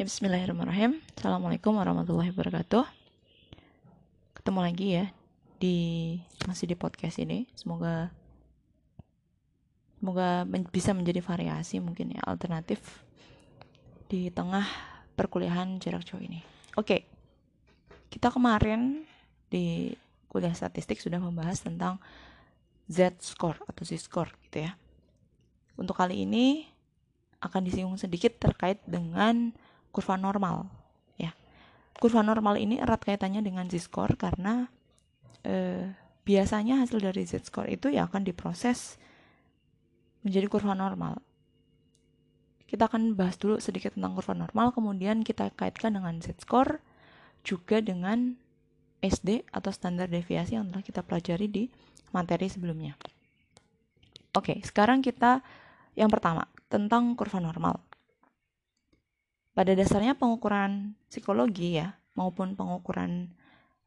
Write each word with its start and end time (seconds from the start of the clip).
Ya, 0.00 0.08
bismillahirrahmanirrahim. 0.08 0.96
Assalamualaikum 1.12 1.76
warahmatullahi 1.76 2.32
wabarakatuh. 2.32 2.88
Ketemu 4.32 4.60
lagi 4.64 4.86
ya 4.96 5.12
di 5.60 5.76
masih 6.48 6.72
di 6.72 6.76
podcast 6.80 7.20
ini. 7.20 7.44
Semoga 7.52 8.08
semoga 10.00 10.48
men 10.48 10.64
bisa 10.64 10.96
menjadi 10.96 11.20
variasi 11.20 11.84
mungkin 11.84 12.16
ya 12.16 12.24
alternatif 12.24 12.80
di 14.08 14.32
tengah 14.32 14.64
perkuliahan 15.20 15.76
jarak 15.84 16.08
jauh 16.08 16.24
ini. 16.24 16.40
Oke. 16.80 17.04
Kita 18.08 18.32
kemarin 18.32 19.04
di 19.52 19.92
kuliah 20.32 20.56
statistik 20.56 20.96
sudah 20.96 21.20
membahas 21.20 21.60
tentang 21.60 22.00
Z-score 22.88 23.68
atau 23.68 23.84
Z-score 23.84 24.32
gitu 24.48 24.64
ya. 24.64 24.80
Untuk 25.76 25.92
kali 25.92 26.24
ini 26.24 26.64
akan 27.44 27.68
disinggung 27.68 28.00
sedikit 28.00 28.40
terkait 28.40 28.80
dengan 28.88 29.52
kurva 29.90 30.16
normal 30.16 30.66
ya. 31.18 31.34
Kurva 31.98 32.22
normal 32.24 32.58
ini 32.58 32.78
erat 32.78 33.02
kaitannya 33.02 33.44
dengan 33.44 33.66
z-score 33.66 34.16
karena 34.16 34.66
eh, 35.46 35.90
biasanya 36.24 36.82
hasil 36.82 37.02
dari 37.02 37.26
z-score 37.26 37.70
itu 37.74 37.90
ya 37.90 38.06
akan 38.06 38.22
diproses 38.22 38.96
menjadi 40.22 40.46
kurva 40.46 40.72
normal. 40.76 41.18
Kita 42.70 42.86
akan 42.86 43.18
bahas 43.18 43.34
dulu 43.34 43.58
sedikit 43.58 43.98
tentang 43.98 44.14
kurva 44.14 44.36
normal, 44.36 44.70
kemudian 44.70 45.26
kita 45.26 45.50
kaitkan 45.58 45.98
dengan 45.98 46.22
z-score 46.22 46.78
juga 47.42 47.82
dengan 47.82 48.38
SD 49.00 49.48
atau 49.50 49.72
standar 49.72 50.06
deviasi 50.06 50.54
yang 50.54 50.68
telah 50.68 50.84
kita 50.84 51.00
pelajari 51.00 51.48
di 51.48 51.64
materi 52.12 52.46
sebelumnya. 52.46 52.94
Oke, 54.36 54.60
sekarang 54.62 55.02
kita 55.02 55.42
yang 55.98 56.12
pertama 56.12 56.46
tentang 56.70 57.18
kurva 57.18 57.42
normal. 57.42 57.82
Pada 59.50 59.74
dasarnya 59.74 60.14
pengukuran 60.14 60.94
psikologi 61.10 61.82
ya 61.82 61.98
maupun 62.14 62.54
pengukuran 62.54 63.34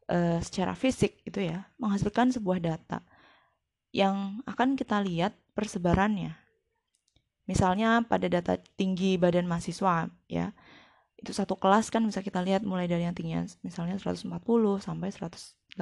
e, 0.04 0.40
secara 0.44 0.76
fisik 0.76 1.24
itu 1.24 1.40
ya 1.40 1.64
menghasilkan 1.80 2.36
sebuah 2.36 2.60
data 2.60 3.00
yang 3.94 4.44
akan 4.44 4.76
kita 4.76 5.00
lihat 5.00 5.32
persebarannya. 5.56 6.36
Misalnya 7.48 8.04
pada 8.04 8.28
data 8.28 8.60
tinggi 8.76 9.16
badan 9.16 9.48
mahasiswa 9.48 10.08
ya. 10.28 10.52
Itu 11.14 11.32
satu 11.32 11.56
kelas 11.56 11.88
kan 11.88 12.04
bisa 12.04 12.20
kita 12.20 12.44
lihat 12.44 12.68
mulai 12.68 12.84
dari 12.84 13.08
yang 13.08 13.16
tingginya 13.16 13.48
misalnya 13.64 13.96
140 13.96 14.28
sampai 14.84 15.08
180. 15.08 15.80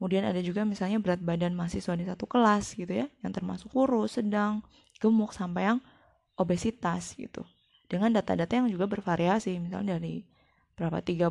Kemudian 0.00 0.24
ada 0.24 0.40
juga 0.40 0.64
misalnya 0.64 0.96
berat 1.04 1.20
badan 1.20 1.52
mahasiswa 1.52 1.92
di 1.92 2.08
satu 2.08 2.24
kelas 2.24 2.72
gitu 2.72 2.88
ya, 2.88 3.06
yang 3.20 3.32
termasuk 3.36 3.68
kurus, 3.68 4.16
sedang, 4.16 4.64
gemuk 4.96 5.36
sampai 5.36 5.68
yang 5.68 5.78
obesitas 6.40 7.12
gitu 7.14 7.44
dengan 7.94 8.10
data-data 8.10 8.50
yang 8.58 8.66
juga 8.66 8.90
bervariasi 8.90 9.62
misalnya 9.62 10.02
dari 10.02 10.26
berapa 10.74 10.98
30 10.98 11.30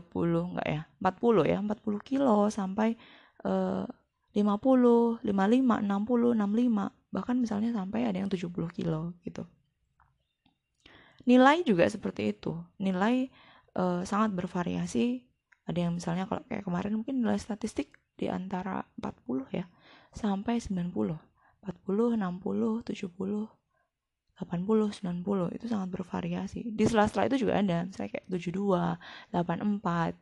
enggak 0.55 0.67
ya 0.71 0.81
40 1.03 1.51
ya 1.51 1.57
40 1.59 1.99
kilo 2.07 2.47
sampai 2.47 2.95
uh, 3.43 3.83
50 4.31 5.19
55 5.19 5.27
60 5.27 5.27
65 5.27 7.13
bahkan 7.13 7.35
misalnya 7.37 7.75
sampai 7.75 8.07
ada 8.07 8.17
yang 8.23 8.31
70 8.31 8.49
kilo 8.73 9.13
gitu. 9.21 9.43
Nilai 11.29 11.61
juga 11.61 11.85
seperti 11.85 12.33
itu. 12.33 12.57
Nilai 12.81 13.29
uh, 13.77 14.01
sangat 14.01 14.33
bervariasi. 14.33 15.21
Ada 15.69 15.87
yang 15.87 15.93
misalnya 15.95 16.27
kalau 16.27 16.41
kayak 16.49 16.65
kemarin 16.65 16.99
mungkin 16.99 17.23
nilai 17.23 17.39
statistik 17.39 17.95
di 18.17 18.27
antara 18.27 18.83
40 18.99 19.47
ya 19.53 19.65
sampai 20.11 20.59
90 20.59 20.91
40 20.91 22.19
60 22.19 22.83
70 22.83 23.62
80, 24.41 24.89
90 25.05 25.55
itu 25.55 25.65
sangat 25.69 25.89
bervariasi. 25.93 26.73
Di 26.73 26.83
sela-sela 26.89 27.29
itu 27.29 27.45
juga 27.45 27.61
ada, 27.61 27.85
misalnya 27.85 28.17
kayak 28.17 28.25
72, 28.31 28.97
84, 29.29 30.17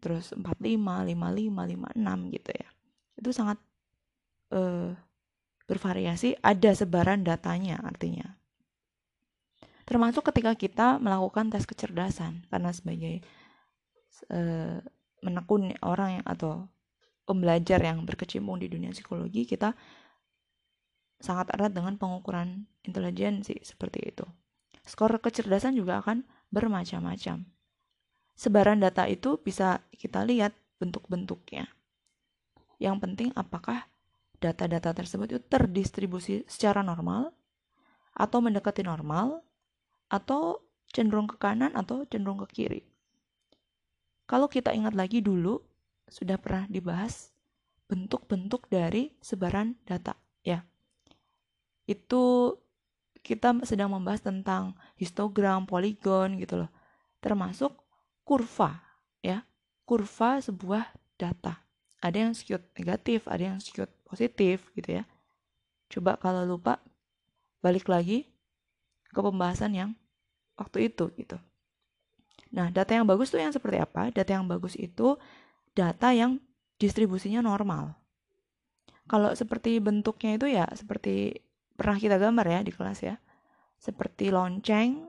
terus 0.00 0.32
45, 0.32 0.40
55, 0.40 1.92
56 1.92 2.34
gitu 2.40 2.50
ya. 2.56 2.68
Itu 3.20 3.30
sangat 3.36 3.58
uh, 4.56 4.96
bervariasi, 5.68 6.40
ada 6.40 6.70
sebaran 6.72 7.20
datanya 7.20 7.78
artinya. 7.84 8.40
Termasuk 9.84 10.24
ketika 10.32 10.56
kita 10.56 10.88
melakukan 11.02 11.52
tes 11.52 11.68
kecerdasan 11.68 12.46
karena 12.48 12.70
sebagai 12.72 13.20
uh, 14.32 14.80
menekun 15.20 15.76
orang 15.84 16.22
yang 16.22 16.26
atau 16.26 16.64
pembelajar 17.28 17.78
yang 17.84 18.02
berkecimpung 18.02 18.58
di 18.58 18.66
dunia 18.66 18.90
psikologi 18.90 19.46
kita 19.46 19.76
sangat 21.20 21.52
erat 21.52 21.76
dengan 21.76 22.00
pengukuran 22.00 22.64
intelijensi 22.82 23.60
seperti 23.60 24.10
itu. 24.10 24.24
Skor 24.88 25.20
kecerdasan 25.20 25.76
juga 25.76 26.00
akan 26.00 26.24
bermacam-macam. 26.48 27.44
Sebaran 28.34 28.80
data 28.80 29.04
itu 29.04 29.36
bisa 29.36 29.84
kita 29.92 30.24
lihat 30.24 30.56
bentuk-bentuknya. 30.80 31.68
Yang 32.80 32.96
penting 33.04 33.28
apakah 33.36 33.84
data-data 34.40 34.96
tersebut 34.96 35.36
itu 35.36 35.40
terdistribusi 35.44 36.48
secara 36.48 36.80
normal 36.80 37.36
atau 38.16 38.40
mendekati 38.40 38.80
normal 38.80 39.44
atau 40.08 40.64
cenderung 40.88 41.28
ke 41.28 41.36
kanan 41.36 41.76
atau 41.76 42.08
cenderung 42.08 42.40
ke 42.42 42.48
kiri. 42.50 42.82
Kalau 44.24 44.48
kita 44.48 44.72
ingat 44.72 44.96
lagi 44.96 45.20
dulu 45.20 45.60
sudah 46.08 46.40
pernah 46.40 46.64
dibahas 46.66 47.30
bentuk-bentuk 47.86 48.66
dari 48.72 49.12
sebaran 49.20 49.76
data 49.84 50.16
ya 50.42 50.69
itu 51.90 52.54
kita 53.26 53.52
sedang 53.66 53.90
membahas 53.90 54.22
tentang 54.22 54.78
histogram, 54.94 55.66
poligon 55.66 56.38
gitu 56.38 56.62
loh. 56.64 56.70
Termasuk 57.18 57.74
kurva 58.22 58.78
ya. 59.20 59.42
Kurva 59.82 60.38
sebuah 60.38 60.86
data. 61.18 61.58
Ada 62.00 62.30
yang 62.30 62.32
skewed 62.32 62.62
negatif, 62.78 63.26
ada 63.26 63.52
yang 63.52 63.58
skewed 63.58 63.90
positif 64.06 64.70
gitu 64.78 65.02
ya. 65.02 65.04
Coba 65.90 66.14
kalau 66.16 66.46
lupa 66.46 66.78
balik 67.60 67.90
lagi 67.90 68.30
ke 69.10 69.20
pembahasan 69.20 69.74
yang 69.74 69.90
waktu 70.56 70.88
itu 70.88 71.10
gitu. 71.18 71.36
Nah, 72.54 72.72
data 72.72 72.94
yang 72.96 73.04
bagus 73.04 73.28
tuh 73.28 73.42
yang 73.42 73.52
seperti 73.52 73.82
apa? 73.82 74.08
Data 74.14 74.30
yang 74.30 74.46
bagus 74.46 74.78
itu 74.78 75.18
data 75.74 76.14
yang 76.14 76.40
distribusinya 76.80 77.44
normal. 77.44 77.94
Kalau 79.10 79.34
seperti 79.34 79.82
bentuknya 79.82 80.38
itu 80.38 80.46
ya 80.48 80.66
seperti 80.72 81.42
pernah 81.80 81.96
kita 81.96 82.20
gambar 82.20 82.44
ya 82.44 82.60
di 82.60 82.76
kelas 82.76 83.00
ya. 83.00 83.16
Seperti 83.80 84.28
lonceng 84.28 85.08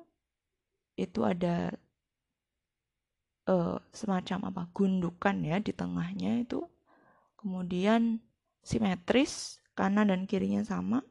itu 0.95 1.19
ada 1.27 1.67
uh, 3.51 3.75
semacam 3.91 4.47
apa 4.47 4.71
gundukan 4.71 5.35
ya 5.43 5.59
di 5.59 5.75
tengahnya 5.75 6.47
itu. 6.47 6.63
Kemudian 7.35 8.23
simetris 8.63 9.59
kanan 9.75 10.15
dan 10.15 10.23
kirinya 10.23 10.63
sama. 10.63 11.03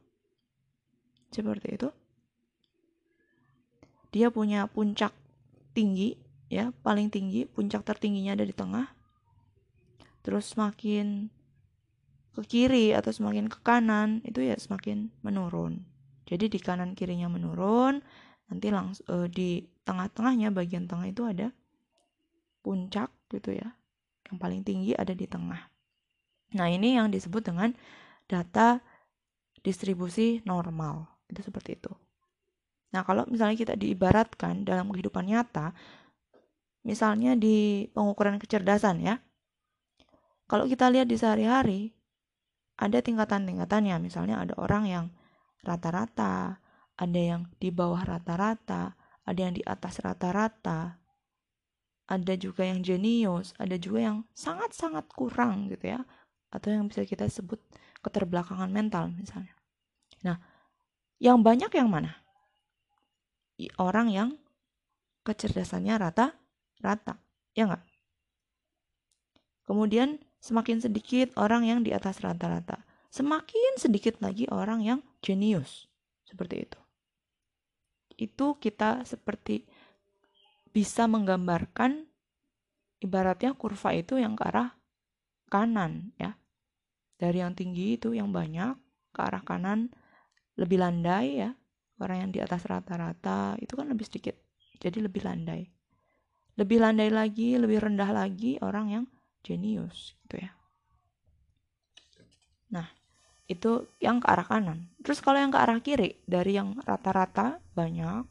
Seperti 1.29 1.77
itu. 1.77 1.93
Dia 4.09 4.33
punya 4.33 4.65
puncak 4.65 5.13
tinggi 5.77 6.17
ya, 6.49 6.73
paling 6.81 7.13
tinggi, 7.13 7.45
puncak 7.45 7.85
tertingginya 7.85 8.33
ada 8.33 8.49
di 8.49 8.55
tengah. 8.57 8.89
Terus 10.25 10.57
semakin 10.57 11.29
ke 12.31 12.41
kiri 12.47 12.95
atau 12.95 13.11
semakin 13.11 13.51
ke 13.51 13.59
kanan 13.59 14.23
itu 14.23 14.39
ya 14.43 14.55
semakin 14.55 15.11
menurun. 15.23 15.83
Jadi 16.27 16.47
di 16.47 16.59
kanan 16.63 16.95
kirinya 16.95 17.27
menurun, 17.27 17.99
nanti 18.47 18.71
langsung 18.71 19.03
uh, 19.11 19.27
di 19.27 19.67
tengah-tengahnya 19.83 20.55
bagian 20.55 20.87
tengah 20.87 21.11
itu 21.11 21.27
ada 21.27 21.51
puncak 22.63 23.11
gitu 23.27 23.59
ya. 23.59 23.75
Yang 24.31 24.37
paling 24.39 24.61
tinggi 24.63 24.91
ada 24.95 25.11
di 25.11 25.27
tengah. 25.27 25.59
Nah, 26.55 26.67
ini 26.71 26.95
yang 26.95 27.11
disebut 27.11 27.43
dengan 27.43 27.75
data 28.31 28.79
distribusi 29.59 30.39
normal. 30.47 31.07
Itu 31.27 31.43
seperti 31.43 31.79
itu. 31.79 31.91
Nah, 32.91 33.03
kalau 33.07 33.23
misalnya 33.27 33.55
kita 33.55 33.73
diibaratkan 33.75 34.67
dalam 34.67 34.91
kehidupan 34.91 35.27
nyata, 35.27 35.71
misalnya 36.83 37.35
di 37.35 37.87
pengukuran 37.91 38.39
kecerdasan 38.39 39.03
ya. 39.03 39.19
Kalau 40.47 40.67
kita 40.67 40.91
lihat 40.91 41.07
di 41.07 41.15
sehari-hari, 41.15 41.95
ada 42.81 42.97
tingkatan-tingkatannya. 42.97 44.01
Misalnya 44.01 44.41
ada 44.41 44.57
orang 44.57 44.89
yang 44.89 45.05
rata-rata, 45.61 46.57
ada 46.97 47.19
yang 47.21 47.45
di 47.61 47.69
bawah 47.69 48.01
rata-rata, 48.01 48.97
ada 49.21 49.39
yang 49.39 49.53
di 49.53 49.61
atas 49.61 50.01
rata-rata, 50.01 50.97
ada 52.09 52.33
juga 52.35 52.65
yang 52.65 52.81
jenius, 52.81 53.53
ada 53.61 53.77
juga 53.77 54.09
yang 54.11 54.17
sangat-sangat 54.33 55.05
kurang 55.13 55.69
gitu 55.69 55.93
ya, 55.93 56.01
atau 56.49 56.73
yang 56.73 56.89
bisa 56.89 57.05
kita 57.05 57.29
sebut 57.29 57.61
keterbelakangan 58.01 58.73
mental 58.73 59.13
misalnya. 59.13 59.53
Nah, 60.25 60.41
yang 61.21 61.45
banyak 61.45 61.69
yang 61.77 61.87
mana? 61.87 62.17
Orang 63.77 64.09
yang 64.09 64.41
kecerdasannya 65.21 66.01
rata-rata, 66.01 67.21
ya 67.53 67.69
enggak? 67.69 67.85
Kemudian 69.69 70.17
semakin 70.41 70.81
sedikit 70.81 71.31
orang 71.37 71.69
yang 71.69 71.79
di 71.85 71.93
atas 71.93 72.19
rata-rata. 72.19 72.81
Semakin 73.13 73.77
sedikit 73.77 74.17
lagi 74.19 74.49
orang 74.49 74.81
yang 74.81 74.99
jenius. 75.21 75.85
Seperti 76.25 76.65
itu. 76.65 76.79
Itu 78.17 78.57
kita 78.57 79.05
seperti 79.05 79.63
bisa 80.71 81.05
menggambarkan 81.05 82.07
ibaratnya 83.03 83.53
kurva 83.53 83.93
itu 83.93 84.17
yang 84.17 84.33
ke 84.33 84.43
arah 84.49 84.73
kanan 85.51 86.15
ya. 86.17 86.33
Dari 87.21 87.37
yang 87.37 87.53
tinggi 87.53 88.01
itu 88.01 88.17
yang 88.17 88.33
banyak 88.33 88.73
ke 89.13 89.19
arah 89.21 89.43
kanan 89.45 89.93
lebih 90.57 90.81
landai 90.81 91.45
ya. 91.45 91.51
Orang 92.01 92.17
yang 92.17 92.31
di 92.33 92.41
atas 92.41 92.65
rata-rata 92.65 93.53
itu 93.61 93.77
kan 93.77 93.85
lebih 93.85 94.09
sedikit. 94.09 94.33
Jadi 94.81 95.05
lebih 95.05 95.21
landai. 95.21 95.69
Lebih 96.57 96.81
landai 96.81 97.13
lagi, 97.13 97.61
lebih 97.61 97.77
rendah 97.77 98.09
lagi 98.09 98.57
orang 98.65 98.85
yang 98.89 99.05
jenius 99.41 100.13
gitu 100.25 100.41
ya. 100.41 100.51
Nah, 102.71 102.87
itu 103.51 103.91
yang 103.99 104.23
ke 104.23 104.27
arah 104.31 104.47
kanan. 104.47 104.87
Terus 105.03 105.19
kalau 105.19 105.37
yang 105.41 105.51
ke 105.51 105.59
arah 105.59 105.77
kiri 105.83 106.15
dari 106.23 106.55
yang 106.55 106.79
rata-rata 106.87 107.59
banyak 107.75 108.25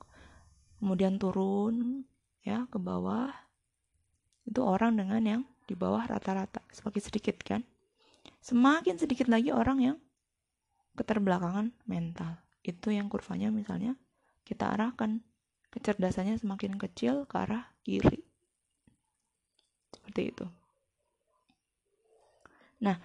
kemudian 0.80 1.20
turun 1.20 2.08
ya 2.40 2.64
ke 2.72 2.80
bawah 2.80 3.28
itu 4.48 4.64
orang 4.64 4.96
dengan 4.96 5.20
yang 5.20 5.42
di 5.68 5.76
bawah 5.76 6.08
rata-rata 6.08 6.64
semakin 6.72 7.02
sedikit 7.04 7.36
kan? 7.44 7.62
Semakin 8.40 8.96
sedikit 8.96 9.28
lagi 9.28 9.52
orang 9.52 9.78
yang 9.84 9.96
keterbelakangan 10.96 11.76
mental. 11.84 12.40
Itu 12.64 12.88
yang 12.88 13.12
kurvanya 13.12 13.52
misalnya 13.52 13.94
kita 14.48 14.72
arahkan. 14.72 15.20
Kecerdasannya 15.70 16.34
semakin 16.34 16.74
kecil 16.82 17.30
ke 17.30 17.36
arah 17.38 17.70
kiri. 17.86 18.26
Seperti 19.94 20.34
itu 20.34 20.46
nah 22.80 22.96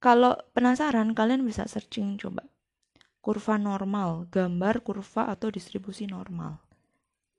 kalau 0.00 0.34
penasaran 0.56 1.12
kalian 1.12 1.44
bisa 1.44 1.68
searching 1.68 2.16
coba 2.16 2.48
kurva 3.20 3.60
normal 3.60 4.26
gambar 4.32 4.80
kurva 4.80 5.28
atau 5.28 5.52
distribusi 5.52 6.08
normal 6.08 6.58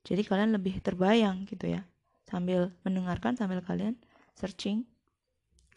jadi 0.05 0.21
kalian 0.23 0.53
lebih 0.53 0.79
terbayang 0.79 1.49
gitu 1.49 1.73
ya 1.73 1.83
sambil 2.29 2.71
mendengarkan 2.85 3.33
sambil 3.33 3.65
kalian 3.65 3.97
searching 4.37 4.85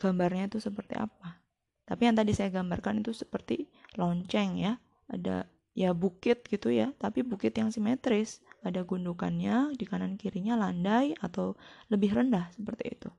gambarnya 0.02 0.50
itu 0.50 0.58
seperti 0.58 0.98
apa. 0.98 1.38
Tapi 1.86 2.10
yang 2.10 2.16
tadi 2.18 2.34
saya 2.34 2.50
gambarkan 2.50 3.06
itu 3.06 3.14
seperti 3.14 3.70
lonceng 3.94 4.58
ya. 4.58 4.82
Ada 5.06 5.46
ya 5.72 5.94
bukit 5.94 6.44
gitu 6.50 6.74
ya, 6.74 6.90
tapi 6.98 7.22
bukit 7.22 7.54
yang 7.54 7.70
simetris. 7.70 8.42
Ada 8.66 8.82
gundukannya, 8.82 9.74
di 9.78 9.84
kanan 9.86 10.18
kirinya 10.18 10.54
landai 10.58 11.14
atau 11.18 11.58
lebih 11.90 12.14
rendah 12.14 12.50
seperti 12.54 12.84
itu. 12.98 13.10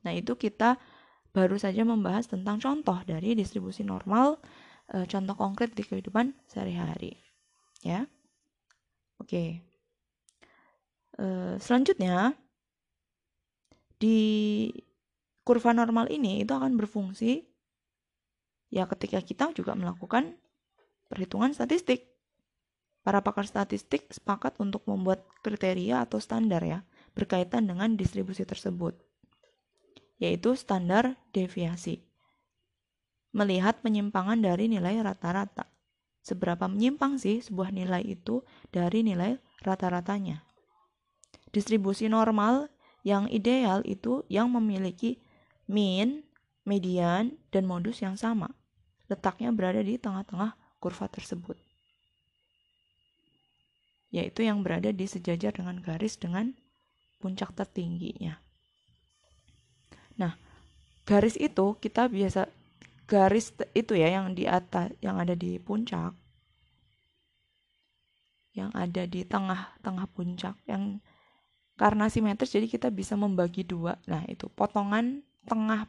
Nah, 0.00 0.12
itu 0.16 0.32
kita 0.36 0.80
baru 1.30 1.56
saja 1.56 1.86
membahas 1.86 2.26
tentang 2.26 2.58
contoh 2.58 2.98
dari 3.06 3.38
distribusi 3.38 3.86
normal, 3.86 4.38
e, 4.90 5.06
contoh 5.06 5.34
konkret 5.38 5.74
di 5.74 5.86
kehidupan 5.86 6.34
sehari-hari. 6.50 7.14
Ya. 7.86 8.06
Oke. 9.22 9.62
E, 11.14 11.26
selanjutnya, 11.62 12.34
di 14.00 14.18
kurva 15.44 15.76
normal 15.76 16.08
ini 16.08 16.42
itu 16.42 16.52
akan 16.56 16.74
berfungsi 16.80 17.44
ya 18.70 18.86
ketika 18.86 19.20
kita 19.20 19.50
juga 19.52 19.74
melakukan 19.74 20.38
perhitungan 21.10 21.52
statistik. 21.52 22.06
Para 23.00 23.24
pakar 23.24 23.48
statistik 23.48 24.12
sepakat 24.12 24.60
untuk 24.60 24.84
membuat 24.84 25.24
kriteria 25.40 26.04
atau 26.04 26.20
standar 26.20 26.60
ya 26.60 26.84
berkaitan 27.16 27.64
dengan 27.64 27.96
distribusi 27.96 28.44
tersebut, 28.44 28.92
yaitu 30.20 30.52
standar 30.54 31.16
deviasi. 31.32 32.04
Melihat 33.32 33.80
penyimpangan 33.80 34.38
dari 34.38 34.68
nilai 34.68 35.00
rata-rata. 35.00 35.66
Seberapa 36.20 36.68
menyimpang 36.68 37.16
sih 37.16 37.40
sebuah 37.40 37.72
nilai 37.72 38.04
itu 38.04 38.44
dari 38.68 39.00
nilai 39.00 39.40
rata-ratanya? 39.64 40.44
Distribusi 41.50 42.06
normal 42.06 42.68
yang 43.00 43.26
ideal 43.32 43.80
itu 43.88 44.28
yang 44.28 44.52
memiliki 44.52 45.24
mean, 45.64 46.28
median, 46.68 47.40
dan 47.48 47.64
modus 47.64 48.04
yang 48.04 48.20
sama. 48.20 48.52
Letaknya 49.08 49.50
berada 49.50 49.80
di 49.80 49.96
tengah-tengah 49.96 50.54
kurva 50.78 51.08
tersebut. 51.08 51.56
Yaitu 54.12 54.44
yang 54.44 54.60
berada 54.60 54.92
di 54.92 55.06
sejajar 55.08 55.56
dengan 55.56 55.80
garis 55.80 56.20
dengan 56.20 56.52
puncak 57.22 57.56
tertingginya. 57.56 58.49
Nah, 60.20 60.36
garis 61.08 61.40
itu 61.40 61.80
kita 61.80 62.12
biasa 62.12 62.52
garis 63.08 63.56
itu 63.72 63.96
ya 63.96 64.12
yang 64.20 64.36
di 64.36 64.44
atas 64.44 64.92
yang 65.00 65.16
ada 65.16 65.32
di 65.32 65.56
puncak. 65.56 66.12
Yang 68.52 68.70
ada 68.76 69.02
di 69.08 69.20
tengah-tengah 69.24 70.06
puncak. 70.12 70.54
Yang 70.68 71.00
karena 71.80 72.12
simetris 72.12 72.52
jadi 72.52 72.68
kita 72.68 72.92
bisa 72.92 73.16
membagi 73.16 73.64
dua. 73.64 73.96
Nah 74.04 74.20
itu 74.28 74.52
potongan 74.52 75.24
tengah 75.48 75.88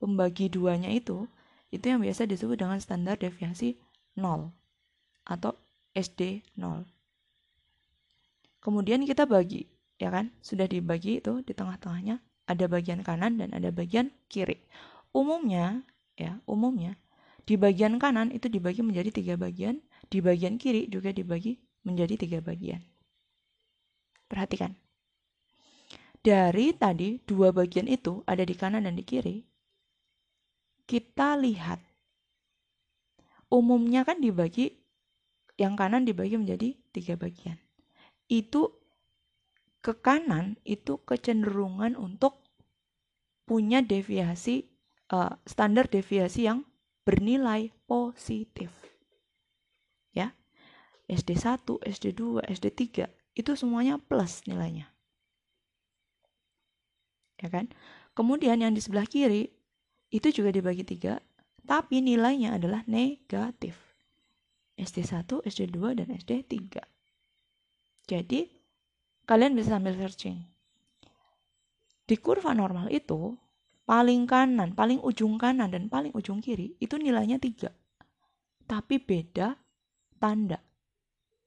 pembagi 0.00 0.48
duanya 0.48 0.88
itu 0.88 1.28
itu 1.68 1.84
yang 1.86 2.00
biasa 2.00 2.24
disebut 2.24 2.56
dengan 2.56 2.80
standar 2.80 3.20
deviasi 3.20 3.76
0 4.18 4.50
atau 5.22 5.54
SD 5.94 6.42
0 6.58 6.88
kemudian 8.64 9.04
kita 9.04 9.28
bagi 9.28 9.68
ya 10.00 10.08
kan? 10.08 10.32
Sudah 10.40 10.64
dibagi 10.64 11.20
itu 11.20 11.44
di 11.44 11.52
tengah-tengahnya 11.52 12.18
ada 12.50 12.66
bagian 12.66 13.06
kanan 13.06 13.38
dan 13.38 13.54
ada 13.54 13.70
bagian 13.70 14.10
kiri 14.26 14.58
umumnya 15.14 15.86
ya 16.18 16.42
umumnya 16.50 16.98
di 17.46 17.54
bagian 17.54 18.02
kanan 18.02 18.34
itu 18.34 18.50
dibagi 18.50 18.82
menjadi 18.82 19.14
tiga 19.14 19.34
bagian 19.38 19.78
di 20.10 20.18
bagian 20.18 20.58
kiri 20.58 20.90
juga 20.90 21.14
dibagi 21.14 21.62
menjadi 21.86 22.18
tiga 22.18 22.38
bagian 22.42 22.82
Perhatikan. 24.30 24.78
Dari 26.22 26.70
tadi 26.78 27.18
dua 27.26 27.50
bagian 27.50 27.90
itu 27.90 28.22
ada 28.30 28.46
di 28.46 28.54
kanan 28.54 28.86
dan 28.86 28.94
di 28.94 29.02
kiri. 29.02 29.42
Kita 30.86 31.34
lihat. 31.34 31.82
Umumnya 33.50 34.06
kan 34.06 34.22
dibagi 34.22 34.70
yang 35.58 35.74
kanan 35.74 36.06
dibagi 36.06 36.38
menjadi 36.38 36.78
tiga 36.94 37.18
bagian. 37.18 37.58
Itu 38.30 38.79
ke 39.80 39.96
kanan 39.96 40.60
itu 40.68 41.00
kecenderungan 41.08 41.96
untuk 41.96 42.40
punya 43.48 43.80
deviasi 43.80 44.68
uh, 45.10 45.34
standar 45.48 45.88
deviasi 45.90 46.46
yang 46.46 46.68
bernilai 47.02 47.72
positif. 47.88 48.70
Ya. 50.14 50.36
SD1, 51.10 51.66
SD2, 51.66 52.46
SD3 52.46 53.10
itu 53.34 53.50
semuanya 53.58 53.98
plus 53.98 54.46
nilainya. 54.46 54.86
Ya 57.40 57.48
kan? 57.50 57.72
Kemudian 58.14 58.60
yang 58.60 58.76
di 58.76 58.84
sebelah 58.84 59.08
kiri 59.08 59.50
itu 60.12 60.28
juga 60.30 60.54
dibagi 60.54 60.84
tiga, 60.84 61.18
tapi 61.64 62.04
nilainya 62.04 62.60
adalah 62.60 62.84
negatif. 62.86 63.74
SD1, 64.78 65.44
SD2, 65.44 65.78
dan 65.98 66.08
SD3. 66.14 66.78
Jadi, 68.06 68.59
kalian 69.30 69.54
bisa 69.54 69.78
sambil 69.78 69.94
searching. 69.94 70.42
Di 72.02 72.18
kurva 72.18 72.50
normal 72.50 72.90
itu, 72.90 73.38
paling 73.86 74.26
kanan, 74.26 74.74
paling 74.74 74.98
ujung 75.06 75.38
kanan, 75.38 75.70
dan 75.70 75.86
paling 75.86 76.10
ujung 76.18 76.42
kiri, 76.42 76.74
itu 76.82 76.98
nilainya 76.98 77.38
tiga. 77.38 77.70
Tapi 78.66 78.98
beda 78.98 79.54
tanda. 80.18 80.58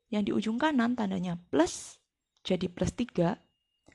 Yang 0.07 0.23
di 0.23 0.31
ujung 0.31 0.55
kanan 0.55 0.95
tandanya 0.95 1.35
plus, 1.51 1.99
jadi 2.47 2.71
plus 2.71 2.95
3. 2.95 3.35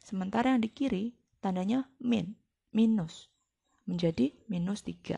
Sementara 0.04 0.52
yang 0.52 0.61
di 0.61 0.68
kiri 0.68 1.16
tandanya 1.40 1.88
min, 1.97 2.37
minus. 2.76 3.33
Menjadi 3.88 4.37
minus 4.52 4.85
3. 4.85 5.16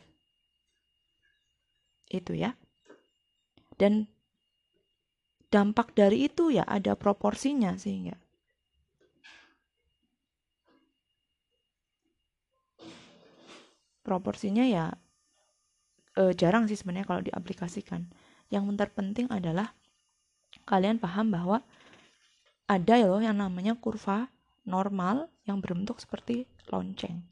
Itu 2.07 2.39
ya. 2.39 2.55
Dan 3.75 4.07
dampak 5.51 5.99
dari 5.99 6.31
itu 6.31 6.55
ya 6.55 6.63
ada 6.63 6.95
proporsinya 6.95 7.75
sehingga 7.75 8.15
proporsinya 14.11 14.67
ya 14.67 14.91
e, 16.19 16.35
jarang 16.35 16.67
sih 16.67 16.75
sebenarnya 16.75 17.07
kalau 17.07 17.23
diaplikasikan. 17.23 18.11
Yang 18.51 18.75
terpenting 18.75 19.31
adalah 19.31 19.71
kalian 20.67 20.99
paham 20.99 21.31
bahwa 21.31 21.63
ada 22.67 22.95
ya 22.99 23.07
loh 23.07 23.23
yang 23.23 23.39
namanya 23.39 23.79
kurva 23.79 24.27
normal 24.67 25.31
yang 25.47 25.63
berbentuk 25.63 26.03
seperti 26.03 26.47
lonceng. 26.71 27.23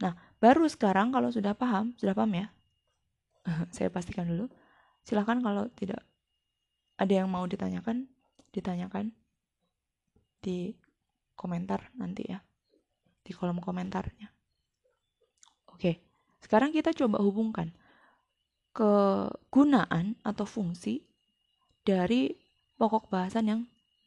Nah, 0.00 0.12
baru 0.40 0.68
sekarang 0.68 1.12
kalau 1.12 1.32
sudah 1.32 1.56
paham, 1.56 1.96
sudah 1.96 2.12
paham 2.12 2.32
ya? 2.36 2.46
Saya 3.74 3.88
pastikan 3.88 4.28
dulu. 4.28 4.48
Silahkan 5.04 5.40
kalau 5.40 5.68
tidak 5.72 6.04
ada 6.96 7.12
yang 7.12 7.28
mau 7.28 7.44
ditanyakan, 7.48 8.08
ditanyakan 8.52 9.12
di 10.44 10.76
komentar 11.36 11.92
nanti 11.96 12.28
ya. 12.28 12.40
Di 13.24 13.32
kolom 13.32 13.60
komentarnya. 13.60 14.35
Oke, 15.76 16.00
sekarang 16.40 16.72
kita 16.72 16.96
coba 16.96 17.20
hubungkan 17.20 17.68
kegunaan 18.72 20.16
atau 20.24 20.48
fungsi 20.48 21.04
dari 21.84 22.32
pokok 22.80 23.12
bahasan 23.12 23.44
yang 23.44 23.60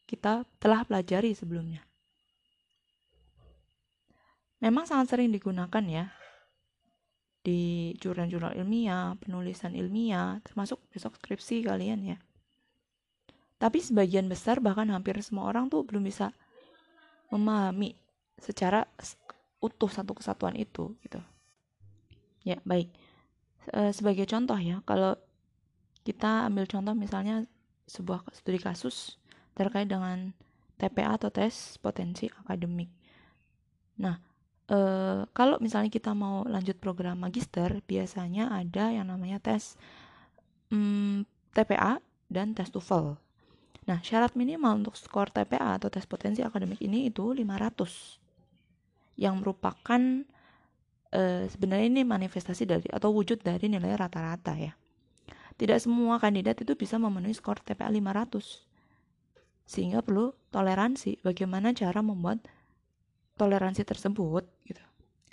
kita 0.09 0.49
telah 0.57 0.81
pelajari 0.81 1.37
sebelumnya. 1.37 1.85
Memang 4.65 4.89
sangat 4.89 5.13
sering 5.13 5.29
digunakan 5.29 5.85
ya 5.85 6.09
di 7.45 7.93
jurnal-jurnal 8.01 8.57
ilmiah, 8.57 9.13
penulisan 9.21 9.77
ilmiah, 9.77 10.41
termasuk 10.41 10.81
besok 10.89 11.21
skripsi 11.21 11.69
kalian 11.69 12.17
ya. 12.17 12.17
Tapi 13.61 13.77
sebagian 13.77 14.25
besar 14.25 14.57
bahkan 14.57 14.89
hampir 14.89 15.21
semua 15.21 15.45
orang 15.45 15.69
tuh 15.69 15.85
belum 15.85 16.01
bisa 16.01 16.33
memahami 17.29 17.93
secara 18.41 18.89
utuh 19.61 19.91
satu 19.91 20.17
kesatuan 20.17 20.57
itu 20.57 20.97
gitu. 21.05 21.21
Ya, 22.43 22.57
baik. 22.63 22.89
Sebagai 23.93 24.25
contoh 24.25 24.57
ya, 24.57 24.81
kalau 24.87 25.13
kita 26.07 26.49
ambil 26.49 26.65
contoh 26.65 26.95
misalnya 26.95 27.45
sebuah 27.89 28.25
studi 28.33 28.57
kasus 28.61 29.19
terkait 29.57 29.89
dengan 29.89 30.31
TPA 30.79 31.19
atau 31.19 31.27
tes 31.27 31.75
potensi 31.83 32.31
akademik. 32.31 32.87
Nah, 33.99 34.15
e, 34.71 34.79
kalau 35.35 35.59
misalnya 35.59 35.91
kita 35.91 36.15
mau 36.15 36.47
lanjut 36.47 36.79
program 36.79 37.19
magister, 37.19 37.83
biasanya 37.83 38.47
ada 38.47 38.95
yang 38.95 39.11
namanya 39.11 39.43
tes 39.43 39.75
mm, 40.71 41.27
TPA 41.51 41.99
dan 42.31 42.55
tes 42.55 42.71
TOEFL. 42.71 43.19
Nah, 43.91 43.99
syarat 43.99 44.39
minimal 44.39 44.85
untuk 44.85 44.95
skor 44.95 45.27
TPA 45.33 45.75
atau 45.75 45.91
tes 45.91 46.07
potensi 46.07 46.39
akademik 46.39 46.79
ini 46.79 47.11
itu 47.11 47.35
500 47.35 49.19
yang 49.19 49.43
merupakan 49.43 50.23
e, 51.09 51.49
sebenarnya 51.49 51.87
ini 51.89 52.01
manifestasi 52.05 52.63
dari 52.65 52.87
atau 52.89 53.13
wujud 53.13 53.41
dari 53.41 53.69
nilai 53.69 53.93
rata-rata 53.97 54.53
ya. 54.55 54.73
Tidak 55.59 55.75
semua 55.81 56.17
kandidat 56.23 56.61
itu 56.63 56.71
bisa 56.73 56.95
memenuhi 56.95 57.35
skor 57.35 57.59
TPA 57.59 57.91
500 57.91 58.63
sehingga 59.69 60.01
perlu 60.01 60.33
toleransi 60.49 61.21
bagaimana 61.21 61.75
cara 61.77 62.01
membuat 62.01 62.41
toleransi 63.37 63.85
tersebut 63.85 64.47
gitu. 64.65 64.81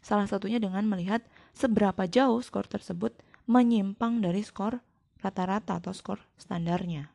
Salah 0.04 0.28
satunya 0.28 0.60
dengan 0.60 0.84
melihat 0.84 1.24
seberapa 1.56 2.04
jauh 2.04 2.38
skor 2.44 2.68
tersebut 2.68 3.16
menyimpang 3.48 4.20
dari 4.20 4.44
skor 4.44 4.82
rata-rata 5.24 5.80
atau 5.80 5.94
skor 5.96 6.20
standarnya. 6.36 7.08